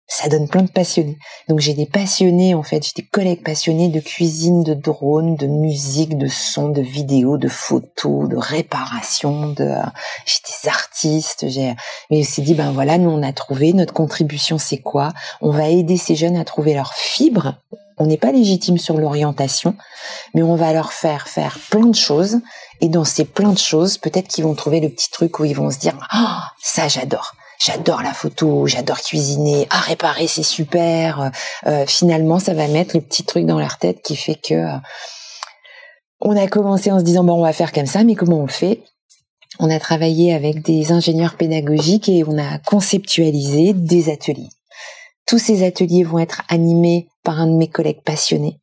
ça 0.07 0.29
donne 0.29 0.47
plein 0.47 0.61
de 0.61 0.69
passionnés. 0.69 1.17
Donc 1.49 1.59
j'ai 1.59 1.73
des 1.73 1.87
passionnés 1.87 2.53
en 2.53 2.63
fait, 2.63 2.83
j'ai 2.83 3.01
des 3.01 3.07
collègues 3.07 3.43
passionnés 3.43 3.87
de 3.87 3.99
cuisine, 3.99 4.63
de 4.63 4.73
drone, 4.73 5.35
de 5.35 5.47
musique, 5.47 6.17
de 6.17 6.27
son, 6.27 6.69
de 6.69 6.81
vidéo, 6.81 7.37
de 7.37 7.47
photos, 7.47 8.29
de 8.29 8.37
réparation, 8.37 9.49
de 9.49 9.73
j'ai 10.25 10.39
des 10.45 10.69
artistes, 10.69 11.49
j'ai 11.49 11.75
mais 12.11 12.21
aussi 12.21 12.41
dit 12.41 12.53
ben 12.53 12.71
voilà, 12.71 12.97
nous 12.97 13.09
on 13.09 13.23
a 13.23 13.33
trouvé 13.33 13.73
notre 13.73 13.93
contribution 13.93 14.57
c'est 14.57 14.77
quoi? 14.77 15.11
On 15.41 15.51
va 15.51 15.69
aider 15.69 15.97
ces 15.97 16.15
jeunes 16.15 16.37
à 16.37 16.45
trouver 16.45 16.73
leur 16.73 16.93
fibre. 16.93 17.55
On 17.97 18.05
n'est 18.07 18.17
pas 18.17 18.33
légitime 18.33 18.77
sur 18.77 18.97
l'orientation, 18.97 19.75
mais 20.33 20.43
on 20.43 20.55
va 20.55 20.73
leur 20.73 20.91
faire 20.91 21.29
faire 21.29 21.57
plein 21.71 21.85
de 21.85 21.95
choses 21.95 22.41
et 22.81 22.89
dans 22.89 23.05
ces 23.05 23.23
plein 23.23 23.53
de 23.53 23.57
choses, 23.57 23.97
peut-être 23.97 24.27
qu'ils 24.27 24.43
vont 24.43 24.53
trouver 24.53 24.81
le 24.81 24.89
petit 24.89 25.09
truc 25.09 25.39
où 25.39 25.45
ils 25.45 25.55
vont 25.55 25.71
se 25.71 25.79
dire 25.79 25.97
"Ah, 26.11 26.51
ça 26.61 26.89
j'adore." 26.89 27.33
J'adore 27.59 28.01
la 28.01 28.13
photo, 28.13 28.67
j'adore 28.67 29.01
cuisiner, 29.01 29.67
à 29.69 29.79
réparer 29.79 30.27
c'est 30.27 30.43
super. 30.43 31.31
Euh, 31.65 31.85
finalement, 31.87 32.39
ça 32.39 32.53
va 32.53 32.67
mettre 32.67 32.95
le 32.95 33.01
petit 33.01 33.23
truc 33.23 33.45
dans 33.45 33.59
leur 33.59 33.77
tête 33.77 34.01
qui 34.01 34.15
fait 34.15 34.35
que 34.35 34.53
euh, 34.53 34.77
on 36.21 36.35
a 36.35 36.47
commencé 36.47 36.91
en 36.91 36.99
se 36.99 37.03
disant 37.03 37.23
bon, 37.23 37.33
on 37.33 37.43
va 37.43 37.53
faire 37.53 37.71
comme 37.71 37.85
ça, 37.85 38.03
mais 38.03 38.15
comment 38.15 38.39
on 38.39 38.47
fait? 38.47 38.83
On 39.59 39.69
a 39.69 39.79
travaillé 39.79 40.33
avec 40.33 40.61
des 40.63 40.91
ingénieurs 40.91 41.35
pédagogiques 41.35 42.09
et 42.09 42.23
on 42.27 42.37
a 42.37 42.57
conceptualisé 42.59 43.73
des 43.73 44.11
ateliers. 44.11 44.49
Tous 45.25 45.39
ces 45.39 45.65
ateliers 45.65 46.03
vont 46.03 46.19
être 46.19 46.41
animés 46.49 47.07
par 47.23 47.39
un 47.39 47.47
de 47.47 47.55
mes 47.55 47.69
collègues 47.69 48.01
passionnés. 48.03 48.59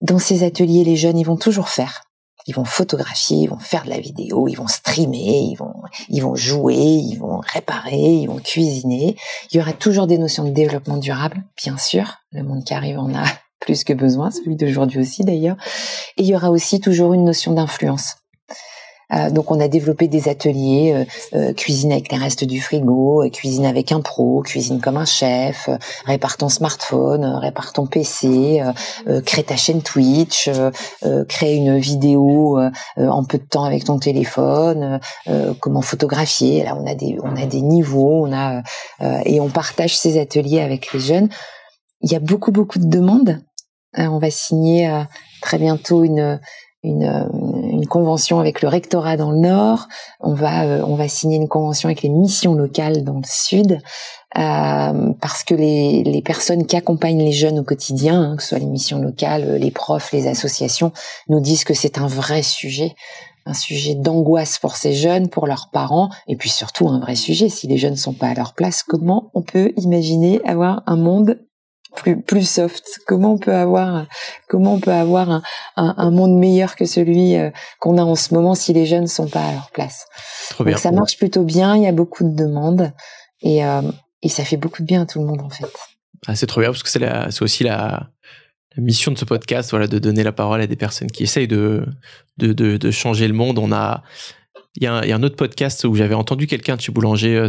Dans 0.00 0.18
ces 0.18 0.44
ateliers, 0.44 0.84
les 0.84 0.96
jeunes, 0.96 1.18
ils 1.18 1.26
vont 1.26 1.36
toujours 1.36 1.68
faire 1.68 2.02
ils 2.46 2.54
vont 2.54 2.64
photographier, 2.64 3.38
ils 3.38 3.48
vont 3.48 3.58
faire 3.58 3.84
de 3.84 3.90
la 3.90 4.00
vidéo, 4.00 4.48
ils 4.48 4.54
vont 4.54 4.66
streamer, 4.66 5.48
ils 5.50 5.56
vont, 5.56 5.74
ils 6.08 6.20
vont 6.20 6.34
jouer, 6.34 6.74
ils 6.74 7.16
vont 7.16 7.40
réparer, 7.40 7.96
ils 7.96 8.26
vont 8.26 8.38
cuisiner. 8.38 9.16
Il 9.50 9.56
y 9.56 9.60
aura 9.60 9.72
toujours 9.72 10.06
des 10.06 10.18
notions 10.18 10.44
de 10.44 10.50
développement 10.50 10.96
durable, 10.96 11.42
bien 11.56 11.76
sûr. 11.78 12.16
Le 12.32 12.42
monde 12.42 12.64
qui 12.64 12.74
arrive 12.74 12.98
en 12.98 13.14
a 13.14 13.24
plus 13.60 13.84
que 13.84 13.92
besoin, 13.92 14.30
celui 14.30 14.56
d'aujourd'hui 14.56 15.00
aussi 15.00 15.24
d'ailleurs. 15.24 15.56
Et 16.16 16.22
il 16.22 16.26
y 16.26 16.34
aura 16.34 16.50
aussi 16.50 16.80
toujours 16.80 17.12
une 17.12 17.24
notion 17.24 17.52
d'influence. 17.52 18.16
Euh, 19.12 19.30
donc 19.30 19.50
on 19.50 19.60
a 19.60 19.68
développé 19.68 20.08
des 20.08 20.28
ateliers 20.28 20.92
euh, 20.94 21.04
euh, 21.38 21.52
cuisine 21.52 21.92
avec 21.92 22.10
les 22.10 22.18
restes 22.18 22.44
du 22.44 22.60
frigo, 22.60 23.24
cuisine 23.32 23.66
avec 23.66 23.92
un 23.92 24.00
pro, 24.00 24.42
cuisine 24.42 24.80
comme 24.80 24.96
un 24.96 25.04
chef, 25.04 25.68
répare 26.06 26.36
ton 26.36 26.48
smartphone, 26.48 27.24
répare 27.24 27.72
ton 27.72 27.86
PC, 27.86 28.62
crée 29.26 29.42
ta 29.42 29.56
chaîne 29.56 29.82
Twitch, 29.82 30.50
crée 31.28 31.54
une 31.54 31.78
vidéo 31.78 32.58
en 32.96 33.24
peu 33.24 33.38
de 33.38 33.44
temps 33.44 33.64
avec 33.64 33.84
ton 33.84 33.98
téléphone, 33.98 35.00
comment 35.60 35.82
photographier. 35.82 36.62
Là 36.64 36.76
on 36.78 36.86
a 36.86 36.94
des 36.94 37.18
on 37.22 37.36
a 37.36 37.46
des 37.46 37.60
niveaux, 37.62 38.26
on 38.26 38.32
a 38.32 38.62
et 39.24 39.40
on 39.40 39.48
partage 39.48 39.96
ces 39.96 40.20
ateliers 40.20 40.60
avec 40.60 40.92
les 40.92 41.00
jeunes. 41.00 41.28
Il 42.00 42.10
y 42.10 42.16
a 42.16 42.20
beaucoup 42.20 42.52
beaucoup 42.52 42.78
de 42.78 42.88
demandes. 42.88 43.40
on 43.96 44.18
va 44.18 44.30
signer 44.30 45.04
très 45.40 45.58
bientôt 45.58 46.04
une 46.04 46.40
une, 46.82 47.61
une, 47.82 47.86
convention 47.86 48.40
avec 48.40 48.62
le 48.62 48.68
rectorat 48.68 49.16
dans 49.16 49.30
le 49.30 49.38
nord, 49.38 49.88
on 50.20 50.34
va 50.34 50.64
euh, 50.64 50.82
on 50.86 50.94
va 50.94 51.08
signer 51.08 51.36
une 51.36 51.48
convention 51.48 51.88
avec 51.88 52.02
les 52.02 52.08
missions 52.08 52.54
locales 52.54 53.04
dans 53.04 53.16
le 53.16 53.24
sud, 53.24 53.78
euh, 54.38 55.12
parce 55.20 55.44
que 55.44 55.54
les, 55.54 56.04
les 56.04 56.22
personnes 56.22 56.66
qui 56.66 56.76
accompagnent 56.76 57.22
les 57.22 57.32
jeunes 57.32 57.58
au 57.58 57.64
quotidien, 57.64 58.22
hein, 58.22 58.36
que 58.36 58.42
ce 58.42 58.50
soit 58.50 58.58
les 58.58 58.66
missions 58.66 58.98
locales, 58.98 59.56
les 59.56 59.70
profs, 59.70 60.12
les 60.12 60.26
associations, 60.26 60.92
nous 61.28 61.40
disent 61.40 61.64
que 61.64 61.74
c'est 61.74 61.98
un 61.98 62.06
vrai 62.06 62.42
sujet 62.42 62.94
un 63.44 63.54
sujet 63.54 63.94
d'angoisse 63.94 64.58
pour 64.58 64.76
ces 64.76 64.92
jeunes, 64.92 65.28
pour 65.28 65.46
leurs 65.46 65.70
parents, 65.72 66.10
et 66.28 66.36
puis 66.36 66.48
surtout 66.48 66.88
un 66.88 67.00
vrai 67.00 67.16
sujet. 67.16 67.48
Si 67.48 67.66
les 67.66 67.76
jeunes 67.76 67.94
ne 67.94 67.98
sont 67.98 68.12
pas 68.12 68.28
à 68.28 68.34
leur 68.34 68.54
place, 68.54 68.82
comment 68.82 69.30
on 69.34 69.42
peut 69.42 69.72
imaginer 69.76 70.40
avoir 70.44 70.82
un 70.86 70.96
monde 70.96 71.40
plus 71.94 72.20
plus 72.20 72.48
soft 72.48 72.82
Comment 73.06 73.34
on 73.34 73.38
peut 73.38 73.54
avoir 73.54 74.06
comment 74.48 74.74
on 74.74 74.80
peut 74.80 74.92
avoir 74.92 75.30
un, 75.30 75.42
un, 75.76 76.10
monde 76.10 76.38
meilleur 76.38 76.76
que 76.76 76.84
celui 76.84 77.36
euh, 77.36 77.50
qu'on 77.80 77.98
a 77.98 78.02
en 78.02 78.14
ce 78.14 78.34
moment 78.34 78.54
si 78.54 78.72
les 78.72 78.86
jeunes 78.86 79.06
sont 79.06 79.28
pas 79.28 79.44
à 79.44 79.52
leur 79.52 79.70
place? 79.70 80.06
Donc 80.58 80.78
ça 80.78 80.92
marche 80.92 81.16
plutôt 81.18 81.44
bien. 81.44 81.76
Il 81.76 81.82
y 81.82 81.86
a 81.86 81.92
beaucoup 81.92 82.24
de 82.24 82.34
demandes 82.34 82.92
et 83.40 83.64
euh, 83.64 83.82
et 84.22 84.28
ça 84.28 84.44
fait 84.44 84.56
beaucoup 84.56 84.82
de 84.82 84.86
bien 84.86 85.02
à 85.02 85.06
tout 85.06 85.20
le 85.20 85.26
monde 85.26 85.42
en 85.42 85.50
fait. 85.50 85.66
Ah, 86.26 86.36
c'est 86.36 86.46
trop 86.46 86.60
bien 86.60 86.70
parce 86.70 86.82
que 86.82 86.88
c'est 86.88 87.00
c'est 87.30 87.42
aussi 87.42 87.64
la, 87.64 88.08
la 88.76 88.82
mission 88.82 89.12
de 89.12 89.18
ce 89.18 89.24
podcast, 89.24 89.70
voilà, 89.70 89.86
de 89.86 89.98
donner 89.98 90.22
la 90.22 90.32
parole 90.32 90.60
à 90.60 90.66
des 90.66 90.76
personnes 90.76 91.10
qui 91.10 91.24
essayent 91.24 91.48
de, 91.48 91.84
de, 92.38 92.52
de, 92.52 92.76
de 92.76 92.90
changer 92.90 93.26
le 93.28 93.34
monde. 93.34 93.58
On 93.58 93.72
a, 93.72 94.02
il 94.76 94.84
y, 94.84 94.86
a 94.86 94.94
un, 94.94 95.02
il 95.02 95.08
y, 95.08 95.12
a 95.12 95.16
un 95.16 95.22
autre 95.22 95.36
podcast 95.36 95.84
où 95.84 95.94
j'avais 95.94 96.14
entendu 96.14 96.46
quelqu'un 96.46 96.76
de 96.76 96.80
chez 96.80 96.92
Boulanger. 96.92 97.36
Euh, 97.36 97.48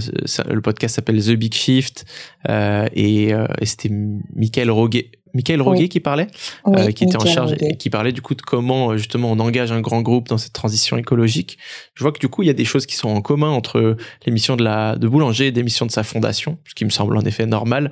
le 0.49 0.61
podcast 0.61 0.95
s'appelle 0.95 1.23
The 1.23 1.31
Big 1.31 1.53
Shift 1.53 2.05
euh, 2.49 2.87
et, 2.93 3.33
euh, 3.33 3.45
et 3.61 3.65
c'était 3.65 3.89
Michael 4.35 4.69
Roguet. 4.69 5.11
Michael 5.33 5.61
Roguet 5.61 5.87
qui 5.87 5.99
parlait, 5.99 6.27
euh, 6.67 6.91
qui 6.91 7.05
était 7.05 7.15
en 7.15 7.25
charge 7.25 7.55
et 7.59 7.75
qui 7.75 7.89
parlait 7.89 8.11
du 8.11 8.21
coup 8.21 8.35
de 8.35 8.43
comment 8.43 8.95
justement 8.97 9.31
on 9.31 9.39
engage 9.39 9.71
un 9.71 9.81
grand 9.81 10.03
groupe 10.03 10.27
dans 10.27 10.37
cette 10.37 10.53
transition 10.53 10.95
écologique. 10.95 11.57
Je 11.95 12.03
vois 12.03 12.11
que 12.11 12.19
du 12.19 12.27
coup 12.27 12.43
il 12.43 12.47
y 12.47 12.51
a 12.51 12.53
des 12.53 12.65
choses 12.65 12.85
qui 12.85 12.95
sont 12.95 13.09
en 13.09 13.21
commun 13.21 13.49
entre 13.49 13.97
l'émission 14.27 14.55
de 14.55 14.63
la 14.63 14.95
de 14.95 15.07
Boulanger 15.07 15.47
et 15.47 15.51
l'émission 15.51 15.87
de 15.87 15.91
sa 15.91 16.03
fondation, 16.03 16.59
ce 16.65 16.75
qui 16.75 16.85
me 16.85 16.91
semble 16.91 17.17
en 17.17 17.21
effet 17.21 17.47
normal. 17.47 17.91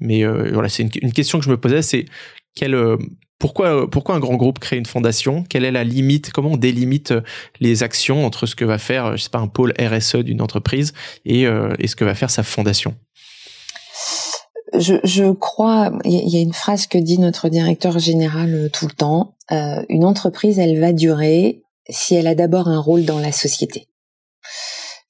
Mais 0.00 0.24
voilà, 0.24 0.70
c'est 0.70 0.82
une, 0.82 1.12
question 1.12 1.38
que 1.38 1.44
je 1.44 1.50
me 1.50 1.58
posais, 1.58 1.82
c'est 1.82 2.06
quelle 2.54 2.74
pourquoi, 3.38 3.88
pourquoi 3.88 4.14
un 4.14 4.20
grand 4.20 4.36
groupe 4.36 4.58
crée 4.58 4.76
une 4.76 4.86
fondation? 4.86 5.44
Quelle 5.48 5.64
est 5.64 5.70
la 5.70 5.84
limite? 5.84 6.32
Comment 6.32 6.50
on 6.50 6.56
délimite 6.56 7.14
les 7.60 7.82
actions 7.82 8.26
entre 8.26 8.46
ce 8.46 8.54
que 8.54 8.64
va 8.64 8.78
faire, 8.78 9.16
je 9.16 9.22
sais 9.22 9.30
pas, 9.30 9.38
un 9.38 9.48
pôle 9.48 9.72
RSE 9.78 10.16
d'une 10.16 10.42
entreprise 10.42 10.92
et, 11.24 11.42
et 11.42 11.86
ce 11.86 11.96
que 11.96 12.04
va 12.04 12.14
faire 12.14 12.30
sa 12.30 12.42
fondation? 12.42 12.94
Je, 14.74 14.94
je 15.02 15.32
crois, 15.32 15.92
il 16.04 16.28
y 16.28 16.36
a 16.36 16.40
une 16.42 16.52
phrase 16.52 16.86
que 16.86 16.98
dit 16.98 17.18
notre 17.18 17.48
directeur 17.48 17.98
général 17.98 18.54
euh, 18.54 18.68
tout 18.68 18.86
le 18.86 18.92
temps, 18.92 19.34
euh, 19.50 19.82
une 19.88 20.04
entreprise, 20.04 20.58
elle 20.58 20.78
va 20.78 20.92
durer 20.92 21.62
si 21.88 22.14
elle 22.14 22.26
a 22.26 22.34
d'abord 22.34 22.68
un 22.68 22.78
rôle 22.78 23.04
dans 23.04 23.18
la 23.18 23.32
société 23.32 23.88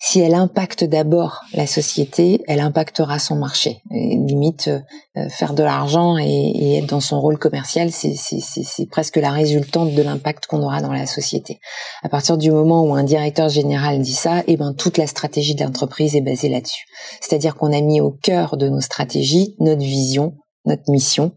si 0.00 0.20
elle 0.20 0.34
impacte 0.34 0.84
d'abord 0.84 1.40
la 1.54 1.66
société, 1.66 2.40
elle 2.46 2.60
impactera 2.60 3.18
son 3.18 3.34
marché. 3.34 3.82
Et 3.90 4.16
limite, 4.16 4.68
euh, 4.68 5.28
faire 5.28 5.54
de 5.54 5.64
l'argent 5.64 6.16
et, 6.18 6.78
être 6.78 6.86
dans 6.86 7.00
son 7.00 7.20
rôle 7.20 7.36
commercial, 7.36 7.90
c'est 7.90 8.86
presque 8.90 9.16
la 9.16 9.32
résultante 9.32 9.94
de 9.94 10.02
l'impact 10.02 10.46
qu'on 10.46 10.62
aura 10.62 10.80
dans 10.80 10.92
la 10.92 11.06
société. 11.06 11.58
À 12.04 12.08
partir 12.08 12.38
du 12.38 12.52
moment 12.52 12.84
où 12.84 12.94
un 12.94 13.02
directeur 13.02 13.48
général 13.48 14.00
dit 14.00 14.14
ça, 14.14 14.44
eh 14.46 14.56
ben 14.56 14.72
toute 14.72 14.98
la 14.98 15.08
stratégie 15.08 15.56
de 15.56 15.64
l'entreprise 15.64 16.14
est 16.14 16.20
basée 16.20 16.48
là-dessus. 16.48 16.86
C'est-à-dire 17.20 17.56
qu'on 17.56 17.72
a 17.72 17.80
mis 17.80 18.00
au 18.00 18.12
cœur 18.12 18.56
de 18.56 18.68
nos 18.68 18.80
stratégies 18.80 19.56
notre 19.58 19.82
vision, 19.82 20.36
notre 20.64 20.90
mission 20.90 21.32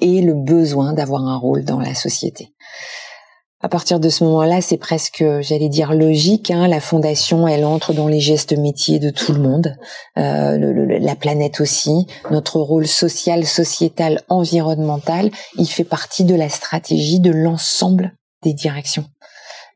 et 0.00 0.22
le 0.22 0.34
besoin 0.34 0.94
d'avoir 0.94 1.26
un 1.26 1.36
rôle 1.36 1.64
dans 1.64 1.80
la 1.80 1.94
société 1.94 2.54
à 3.64 3.68
partir 3.70 3.98
de 3.98 4.10
ce 4.10 4.24
moment-là, 4.24 4.60
c'est 4.60 4.76
presque, 4.76 5.24
j'allais 5.40 5.70
dire, 5.70 5.94
logique. 5.94 6.50
Hein. 6.50 6.68
La 6.68 6.80
fondation, 6.80 7.48
elle 7.48 7.64
entre 7.64 7.94
dans 7.94 8.08
les 8.08 8.20
gestes 8.20 8.54
métiers 8.58 8.98
de 8.98 9.08
tout 9.08 9.32
le 9.32 9.40
monde, 9.40 9.74
euh, 10.18 10.98
la 11.00 11.16
planète 11.16 11.62
aussi. 11.62 12.06
Notre 12.30 12.60
rôle 12.60 12.86
social, 12.86 13.46
sociétal, 13.46 14.20
environnemental, 14.28 15.30
il 15.56 15.66
fait 15.66 15.84
partie 15.84 16.24
de 16.24 16.34
la 16.34 16.50
stratégie 16.50 17.20
de 17.20 17.30
l'ensemble 17.30 18.12
des 18.42 18.52
directions. 18.52 19.06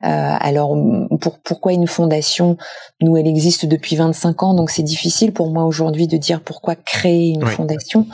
Euh, 0.04 0.36
alors, 0.38 0.76
pour, 1.22 1.38
pourquoi 1.38 1.72
une 1.72 1.86
fondation? 1.86 2.58
Nous, 3.00 3.16
elle 3.16 3.26
existe 3.26 3.64
depuis 3.64 3.96
25 3.96 4.42
ans, 4.42 4.52
donc 4.52 4.68
c'est 4.68 4.82
difficile 4.82 5.32
pour 5.32 5.50
moi 5.50 5.64
aujourd'hui 5.64 6.06
de 6.06 6.18
dire 6.18 6.42
pourquoi 6.42 6.74
créer 6.74 7.30
une 7.30 7.46
fondation. 7.46 8.06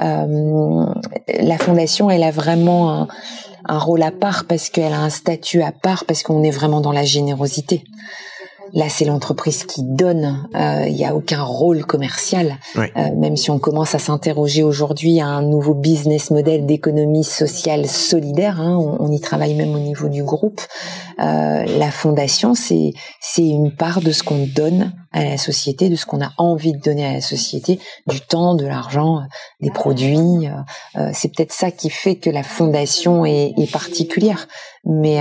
Euh, 0.00 0.86
la 1.40 1.58
fondation, 1.58 2.08
elle 2.08 2.22
a 2.22 2.30
vraiment 2.30 2.92
un, 2.92 3.08
un 3.68 3.78
rôle 3.78 4.02
à 4.02 4.10
part 4.10 4.46
parce 4.46 4.70
qu'elle 4.70 4.92
a 4.92 5.00
un 5.00 5.10
statut 5.10 5.62
à 5.62 5.72
part 5.72 6.04
parce 6.04 6.22
qu'on 6.22 6.42
est 6.42 6.50
vraiment 6.50 6.80
dans 6.80 6.92
la 6.92 7.04
générosité. 7.04 7.84
Là, 8.74 8.88
c'est 8.88 9.04
l'entreprise 9.04 9.64
qui 9.64 9.82
donne. 9.82 10.48
Euh, 10.54 10.84
il 10.86 10.94
n'y 10.94 11.04
a 11.04 11.14
aucun 11.14 11.42
rôle 11.42 11.84
commercial. 11.84 12.56
Euh, 12.76 12.86
même 13.16 13.36
si 13.36 13.50
on 13.50 13.58
commence 13.58 13.94
à 13.94 13.98
s'interroger 13.98 14.62
aujourd'hui 14.62 15.20
à 15.20 15.26
un 15.26 15.42
nouveau 15.42 15.74
business 15.74 16.30
model 16.30 16.66
d'économie 16.66 17.24
sociale 17.24 17.86
solidaire, 17.86 18.60
hein, 18.60 18.76
on, 19.00 19.10
y 19.10 19.20
travaille 19.20 19.54
même 19.54 19.74
au 19.74 19.78
niveau 19.78 20.08
du 20.08 20.22
groupe. 20.22 20.60
Euh, 21.20 21.64
la 21.64 21.90
fondation, 21.90 22.54
c'est 22.54 22.92
c'est 23.20 23.46
une 23.46 23.72
part 23.72 24.00
de 24.00 24.12
ce 24.12 24.22
qu'on 24.22 24.46
donne 24.54 24.92
à 25.12 25.24
la 25.24 25.38
société, 25.38 25.88
de 25.88 25.96
ce 25.96 26.04
qu'on 26.04 26.20
a 26.20 26.32
envie 26.36 26.72
de 26.72 26.80
donner 26.80 27.06
à 27.06 27.14
la 27.14 27.20
société, 27.20 27.80
du 28.06 28.20
temps, 28.20 28.54
de 28.54 28.66
l'argent, 28.66 29.22
des 29.60 29.70
produits. 29.70 30.48
c'est 31.12 31.34
peut-être 31.34 31.52
ça 31.52 31.70
qui 31.70 31.88
fait 31.88 32.16
que 32.16 32.28
la 32.28 32.42
fondation 32.42 33.24
est, 33.24 33.54
est 33.56 33.72
particulière. 33.72 34.46
Mais 34.84 35.18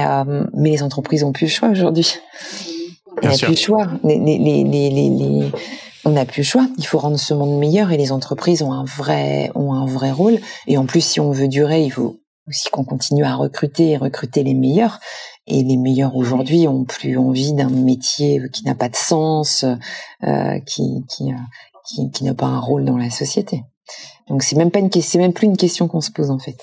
mais 0.54 0.72
les 0.72 0.84
entreprises 0.84 1.24
ont 1.24 1.32
plus 1.32 1.46
le 1.46 1.51
choix 1.51 1.70
aujourd'hui. 1.70 2.20
On 3.24 3.28
n'a 3.28 3.38
plus 3.38 3.50
le 3.50 3.56
choix. 3.56 3.88
on 6.06 6.10
n'a 6.12 6.26
plus 6.26 6.42
le 6.42 6.46
choix. 6.46 6.68
Il 6.78 6.86
faut 6.86 7.00
rendre 7.00 7.18
ce 7.18 7.34
monde 7.34 7.58
meilleur 7.60 7.92
et 7.92 7.98
les 7.98 8.12
entreprises 8.12 8.62
ont 8.62 8.72
un 8.72 8.86
vrai, 8.86 9.52
ont 9.56 9.74
un 9.74 9.86
vrai 9.86 10.12
rôle. 10.12 10.40
Et 10.68 10.78
en 10.78 10.86
plus, 10.86 11.02
si 11.02 11.20
on 11.20 11.32
veut 11.32 11.48
durer, 11.48 11.84
il 11.84 11.90
faut 11.92 12.18
aussi 12.48 12.70
qu'on 12.70 12.86
continue 12.86 13.26
à 13.26 13.36
recruter 13.36 13.92
et 13.92 13.98
recruter 13.98 14.44
les 14.44 14.54
meilleurs. 14.54 15.00
Et 15.48 15.64
les 15.64 15.78
meilleurs 15.78 16.16
aujourd'hui 16.16 16.68
ont 16.68 16.86
plus 16.86 17.18
envie 17.18 17.54
d'un 17.54 17.70
métier 17.70 18.42
qui 18.54 18.64
n'a 18.66 18.76
pas 18.76 18.90
de 18.90 18.96
sens, 18.96 19.66
euh, 20.24 20.60
qui, 20.66 21.03
qui, 21.10 21.32
qui, 21.86 22.12
qui 22.12 22.24
n'a 22.24 22.34
pas 22.34 22.48
un 22.48 22.60
rôle 22.60 22.86
dans 22.86 22.98
la 22.98 23.10
société. 23.10 23.64
Donc 24.30 24.44
c'est 24.44 24.58
même 24.58 24.72
pas 24.72 24.80
une 24.80 24.92
c'est 24.92 25.18
même 25.18 25.34
plus 25.34 25.48
une 25.48 25.58
question 25.58 25.88
qu'on 25.88 26.01
se 26.01 26.12
pose 26.12 26.30
en 26.30 26.40
fait. 26.40 26.58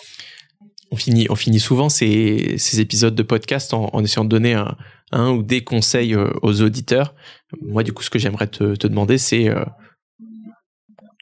On 0.95 0.97
finit, 0.97 1.27
on 1.29 1.35
finit 1.35 1.59
souvent 1.59 1.89
ces, 1.89 2.55
ces 2.57 2.79
épisodes 2.79 3.17
de 3.17 3.25
podcast 3.25 3.75
en, 3.75 3.91
en 3.93 4.05
essayant 4.05 4.23
de 4.23 4.29
donner 4.29 4.55
un, 4.55 4.77
un 5.11 5.33
ou 5.33 5.43
des 5.43 5.65
conseils 5.65 6.15
euh, 6.15 6.31
aux 6.43 6.63
auditeurs. 6.63 7.17
Moi, 7.61 7.83
du 7.83 7.93
coup, 7.93 8.05
ce 8.05 8.11
que 8.11 8.21
j'aimerais 8.21 8.47
te, 8.47 8.87
demander, 8.87 9.19
c'est 9.19 9.49
euh, 9.49 9.65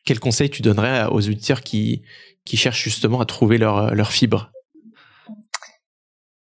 quel 0.04 0.20
conseil 0.20 0.50
tu 0.50 0.60
donnerais 0.60 1.06
aux 1.06 1.26
auditeurs 1.26 1.62
qui, 1.62 2.02
qui 2.44 2.58
cherchent 2.58 2.84
justement 2.84 3.22
à 3.22 3.24
trouver 3.24 3.56
leur, 3.56 3.94
leur 3.94 4.12
fibre? 4.12 4.50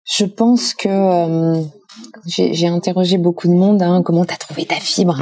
Je 0.03 0.25
pense 0.25 0.75
que 0.75 0.87
euh, 0.87 1.63
j'ai 2.27 2.67
interrogé 2.67 3.17
beaucoup 3.17 3.47
de 3.47 3.53
monde. 3.53 3.81
Hein, 3.81 4.03
comment 4.05 4.23
tu 4.23 4.35
as 4.35 4.37
trouvé 4.37 4.67
ta 4.67 4.75
fibre? 4.75 5.17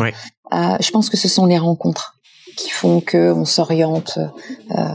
Je 0.52 0.92
pense 0.92 1.10
que 1.10 1.16
ce 1.16 1.30
sont 1.30 1.46
les 1.46 1.58
rencontres 1.58 2.13
qui 2.58 2.70
font 2.70 3.02
que 3.02 3.32
on 3.32 3.46
s'oriente 3.46 4.20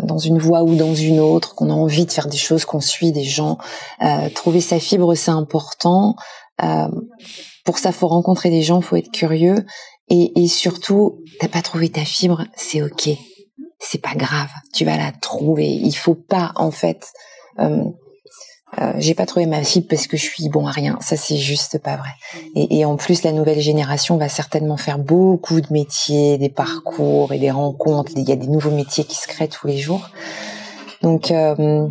dans 0.05 0.19
une 0.19 0.39
voie 0.39 0.63
ou 0.63 0.75
dans 0.75 0.95
une 0.95 1.21
autre, 1.21 1.55
qu'on 1.55 1.71
a 1.71 1.75
envie 1.75 2.07
de 2.07 2.13
faire 2.13 2.29
des 2.29 2.37
choses, 2.37 2.65
qu'on 2.65 2.81
suit 2.81 3.13
des 3.13 3.25
gens. 3.25 3.59
trouver 4.35 4.61
sa 4.61 4.79
fibre, 4.79 5.15
c'est 5.15 5.31
important. 5.31 6.17
Euh, 6.63 6.89
pour 7.65 7.79
ça, 7.79 7.93
faut 7.93 8.09
rencontrer 8.09 8.51
des 8.51 8.63
gens, 8.63 8.81
faut 8.81 8.97
être 8.97 9.11
curieux 9.11 9.65
et, 10.09 10.43
et 10.43 10.49
surtout, 10.49 11.23
t'as 11.39 11.49
pas 11.49 11.63
trouvé 11.63 11.91
ta 11.91 12.05
fibre, 12.05 12.45
c'est 12.57 12.83
ok, 12.83 13.11
c'est 13.79 14.03
pas 14.03 14.15
grave, 14.15 14.51
tu 14.73 14.85
vas 14.85 14.97
la 14.97 15.13
trouver. 15.13 15.69
Il 15.69 15.95
faut 15.95 16.15
pas 16.15 16.53
en 16.57 16.71
fait. 16.71 17.13
Euh, 18.77 18.93
j'ai 18.99 19.15
pas 19.15 19.25
trouvé 19.25 19.47
ma 19.47 19.63
fibre 19.63 19.87
parce 19.89 20.07
que 20.07 20.17
je 20.17 20.25
suis 20.25 20.49
bon 20.49 20.67
à 20.67 20.71
rien. 20.71 20.99
Ça, 21.01 21.17
c'est 21.17 21.39
juste 21.39 21.79
pas 21.79 21.97
vrai. 21.97 22.11
Et, 22.55 22.85
en 22.85 22.97
plus, 22.97 23.23
la 23.23 23.33
nouvelle 23.33 23.61
génération 23.61 24.19
va 24.19 24.29
certainement 24.29 24.77
faire 24.77 24.99
beaucoup 24.99 25.61
de 25.61 25.67
métiers, 25.71 26.37
des 26.37 26.51
parcours 26.51 27.33
et 27.33 27.39
des 27.39 27.51
rencontres. 27.51 28.13
Il 28.17 28.29
y 28.29 28.33
a 28.33 28.37
des 28.37 28.47
nouveaux 28.47 28.71
métiers 28.71 29.05
qui 29.05 29.17
se 29.17 29.27
créent 29.27 29.49
tous 29.49 29.67
les 29.67 29.79
jours. 29.79 30.11
Donc, 31.03 31.31
euh, 31.31 31.89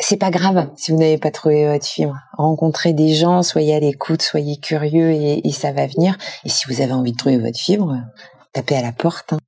c'est 0.00 0.16
pas 0.16 0.30
grave 0.30 0.68
si 0.76 0.90
vous 0.90 0.98
n'avez 0.98 1.18
pas 1.18 1.30
trouvé 1.30 1.66
votre 1.66 1.86
fibre. 1.86 2.16
Rencontrez 2.36 2.92
des 2.92 3.14
gens, 3.14 3.42
soyez 3.42 3.74
à 3.74 3.80
l'écoute, 3.80 4.22
soyez 4.22 4.56
curieux 4.58 5.12
et, 5.12 5.50
ça 5.52 5.72
va 5.72 5.86
venir. 5.86 6.18
Et 6.44 6.48
si 6.48 6.66
vous 6.68 6.80
avez 6.80 6.92
envie 6.92 7.12
de 7.12 7.16
trouver 7.16 7.38
votre 7.38 7.58
fibre, 7.58 7.96
tapez 8.52 8.76
à 8.76 8.82
la 8.82 8.92
porte. 8.92 9.32
Hein. 9.32 9.38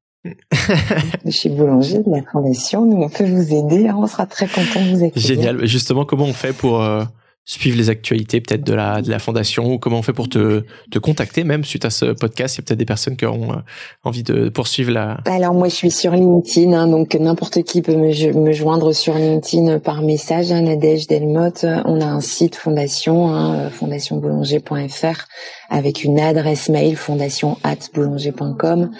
Chez 1.30 1.48
Boulanger, 1.48 1.98
de 1.98 2.10
la 2.10 2.22
Fondation, 2.30 2.84
nous 2.84 3.02
on 3.02 3.08
peut 3.08 3.24
vous 3.24 3.54
aider. 3.54 3.88
Hein. 3.88 3.96
On 3.98 4.06
sera 4.06 4.26
très 4.26 4.46
content 4.46 4.84
de 4.84 4.96
vous 4.96 5.04
accueillir. 5.04 5.28
Génial. 5.28 5.66
Justement, 5.66 6.04
comment 6.04 6.24
on 6.24 6.32
fait 6.32 6.52
pour 6.52 6.82
euh, 6.82 7.04
suivre 7.48 7.78
les 7.78 7.88
actualités 7.88 8.42
peut-être 8.42 8.62
de 8.62 8.74
la, 8.74 9.00
de 9.00 9.10
la 9.10 9.18
fondation 9.18 9.72
ou 9.72 9.78
comment 9.78 10.00
on 10.00 10.02
fait 10.02 10.12
pour 10.12 10.28
te, 10.28 10.64
te 10.90 10.98
contacter 10.98 11.44
même 11.44 11.64
suite 11.64 11.86
à 11.86 11.90
ce 11.90 12.12
podcast? 12.12 12.56
Il 12.56 12.58
y 12.58 12.60
a 12.60 12.64
peut-être 12.64 12.78
des 12.78 12.84
personnes 12.84 13.16
qui 13.16 13.24
auront 13.24 13.52
euh, 13.52 13.56
envie 14.04 14.22
de 14.22 14.50
poursuivre 14.50 14.92
la... 14.92 15.16
Alors 15.24 15.54
moi 15.54 15.68
je 15.68 15.74
suis 15.74 15.90
sur 15.90 16.12
LinkedIn, 16.12 16.74
hein, 16.74 16.88
donc 16.88 17.14
n'importe 17.14 17.62
qui 17.62 17.80
peut 17.80 17.96
me, 17.96 18.38
me, 18.38 18.52
joindre 18.52 18.92
sur 18.92 19.14
LinkedIn 19.14 19.78
par 19.78 20.02
message, 20.02 20.52
hein, 20.52 20.60
Nadège 20.60 21.06
Delmotte. 21.06 21.64
On 21.86 22.02
a 22.02 22.06
un 22.06 22.20
site 22.20 22.54
fondation, 22.54 23.30
hein, 23.30 23.54
euh, 23.54 23.70
fondationboulanger.fr 23.70 25.24
avec 25.70 26.04
une 26.04 26.20
adresse 26.20 26.68
mail 26.68 26.96
fondation@boulanger.com. 26.96 28.90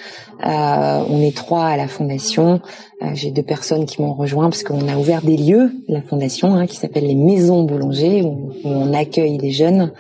Euh, 0.45 1.05
on 1.09 1.21
est 1.23 1.37
trois 1.37 1.67
à 1.67 1.77
la 1.77 1.89
fondation. 1.89 2.61
Euh, 3.01 3.11
j'ai 3.15 3.31
deux 3.31 3.43
personnes 3.43 3.87
qui 3.87 4.03
m'ont 4.03 4.15
rejoint 4.15 4.51
parce 4.51 4.65
qu'on 4.65 4.89
a 4.89 4.97
ouvert 4.97 5.23
des 5.23 5.37
lieux, 5.37 5.71
la 5.87 6.03
fondation, 6.03 6.55
hein, 6.55 6.67
qui 6.67 6.77
s'appelle 6.77 7.07
les 7.07 7.15
Maisons 7.15 7.63
Boulanger, 7.63 8.23
où, 8.23 8.51
on 8.65 8.93
accueille 8.93 9.39
les 9.39 9.53
jeunes. 9.53 9.93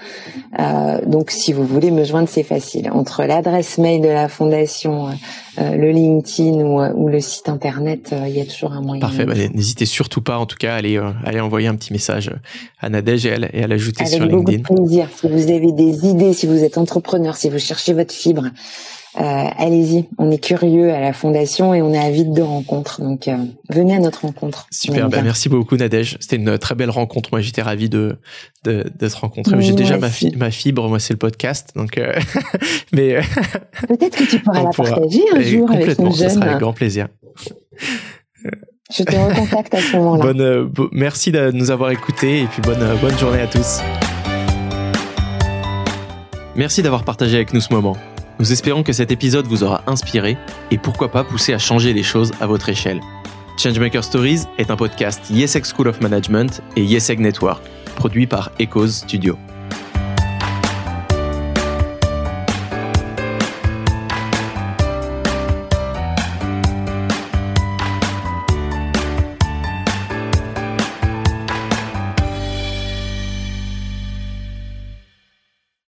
Euh, 0.58 0.98
donc, 1.06 1.30
si 1.30 1.52
vous 1.52 1.64
voulez 1.64 1.92
me 1.92 2.02
joindre, 2.02 2.28
c'est 2.28 2.42
facile. 2.42 2.90
Entre 2.90 3.22
l'adresse 3.22 3.78
mail 3.78 4.00
de 4.00 4.08
la 4.08 4.28
fondation, 4.28 5.10
euh, 5.58 5.76
le 5.76 5.90
LinkedIn 5.92 6.60
ou, 6.60 6.80
ou, 6.80 7.08
le 7.08 7.20
site 7.20 7.48
internet, 7.48 8.12
il 8.26 8.36
y 8.36 8.40
a 8.40 8.44
toujours 8.44 8.72
un 8.72 8.80
moyen. 8.80 9.00
Parfait. 9.00 9.26
Bah, 9.26 9.34
n'hésitez 9.34 9.86
surtout 9.86 10.20
pas, 10.20 10.38
en 10.38 10.46
tout 10.46 10.56
cas, 10.56 10.74
à 10.74 10.76
aller, 10.78 11.00
aller 11.24 11.38
envoyer 11.38 11.68
un 11.68 11.76
petit 11.76 11.92
message 11.92 12.32
à 12.80 12.88
Nadège 12.88 13.26
et 13.26 13.32
à, 13.32 13.66
l'ajouter 13.68 14.06
sur 14.06 14.24
LinkedIn. 14.24 14.38
Avec 14.48 14.62
beaucoup 14.62 14.74
de 14.74 14.86
plaisir. 14.86 15.08
Si 15.14 15.28
vous 15.28 15.52
avez 15.52 15.70
des 15.70 16.04
idées, 16.04 16.32
si 16.32 16.48
vous 16.48 16.64
êtes 16.64 16.78
entrepreneur, 16.78 17.36
si 17.36 17.48
vous 17.48 17.60
cherchez 17.60 17.92
votre 17.92 18.12
fibre, 18.12 18.46
euh, 18.46 18.48
allez-y, 19.14 20.06
on 20.18 20.30
est 20.30 20.42
curieux 20.42 20.92
à 20.92 21.00
la 21.00 21.12
fondation 21.12 21.74
et 21.74 21.82
on 21.82 21.92
est 21.92 21.98
avide 21.98 22.32
de 22.32 22.42
rencontres. 22.42 23.00
Donc 23.02 23.28
euh, 23.28 23.36
venez 23.70 23.94
à 23.94 24.00
notre 24.00 24.22
rencontre. 24.22 24.66
Super, 24.70 25.08
bah, 25.08 25.22
merci 25.22 25.48
beaucoup 25.48 25.76
Nadège. 25.76 26.16
C'était 26.20 26.36
une 26.36 26.58
très 26.58 26.74
belle 26.74 26.90
rencontre. 26.90 27.30
Moi 27.32 27.40
j'étais 27.40 27.62
ravi 27.62 27.88
de 27.88 28.16
de, 28.64 28.90
de 28.98 29.08
te 29.08 29.16
rencontrer. 29.16 29.60
J'ai 29.60 29.72
déjà 29.72 29.98
ma, 29.98 30.08
ma 30.36 30.50
fibre, 30.50 30.88
moi 30.88 30.98
c'est 30.98 31.14
le 31.14 31.18
podcast. 31.18 31.70
Donc 31.76 31.98
euh, 31.98 32.12
mais 32.92 33.20
peut-être 33.86 34.16
que 34.16 34.24
tu 34.24 34.38
pourras 34.42 34.62
la 34.62 34.70
partager 34.70 35.22
un 35.34 35.40
jour 35.42 35.70
avec 35.70 35.98
nos 35.98 36.12
jeunes. 36.12 36.28
Ça 36.28 36.34
sera 36.34 36.46
avec 36.46 36.58
grand 36.58 36.72
plaisir. 36.72 37.08
Je 38.96 39.02
te 39.02 39.14
recontacte 39.14 39.74
à 39.74 39.80
ce 39.80 39.92
moment-là. 39.96 40.32
Bonne, 40.32 40.90
merci 40.92 41.30
de 41.30 41.50
nous 41.50 41.70
avoir 41.70 41.90
écoutés 41.90 42.42
et 42.42 42.46
puis 42.46 42.62
bonne, 42.62 42.84
bonne 43.00 43.18
journée 43.18 43.40
à 43.40 43.46
tous. 43.46 43.80
Merci 46.56 46.82
d'avoir 46.82 47.04
partagé 47.04 47.36
avec 47.36 47.52
nous 47.52 47.60
ce 47.60 47.72
moment. 47.72 47.96
Nous 48.38 48.52
espérons 48.52 48.82
que 48.84 48.92
cet 48.92 49.10
épisode 49.10 49.46
vous 49.46 49.64
aura 49.64 49.82
inspiré 49.86 50.36
et 50.70 50.78
pourquoi 50.78 51.10
pas 51.10 51.24
poussé 51.24 51.52
à 51.52 51.58
changer 51.58 51.92
les 51.92 52.04
choses 52.04 52.30
à 52.40 52.46
votre 52.46 52.68
échelle. 52.68 53.00
Changemaker 53.56 54.04
Stories 54.04 54.42
est 54.58 54.70
un 54.70 54.76
podcast 54.76 55.28
YesEg 55.30 55.64
School 55.64 55.88
of 55.88 56.00
Management 56.00 56.62
et 56.76 56.84
YesEg 56.84 57.18
Network, 57.18 57.62
produit 57.96 58.28
par 58.28 58.52
Echoes 58.60 58.88
Studio. 58.88 59.36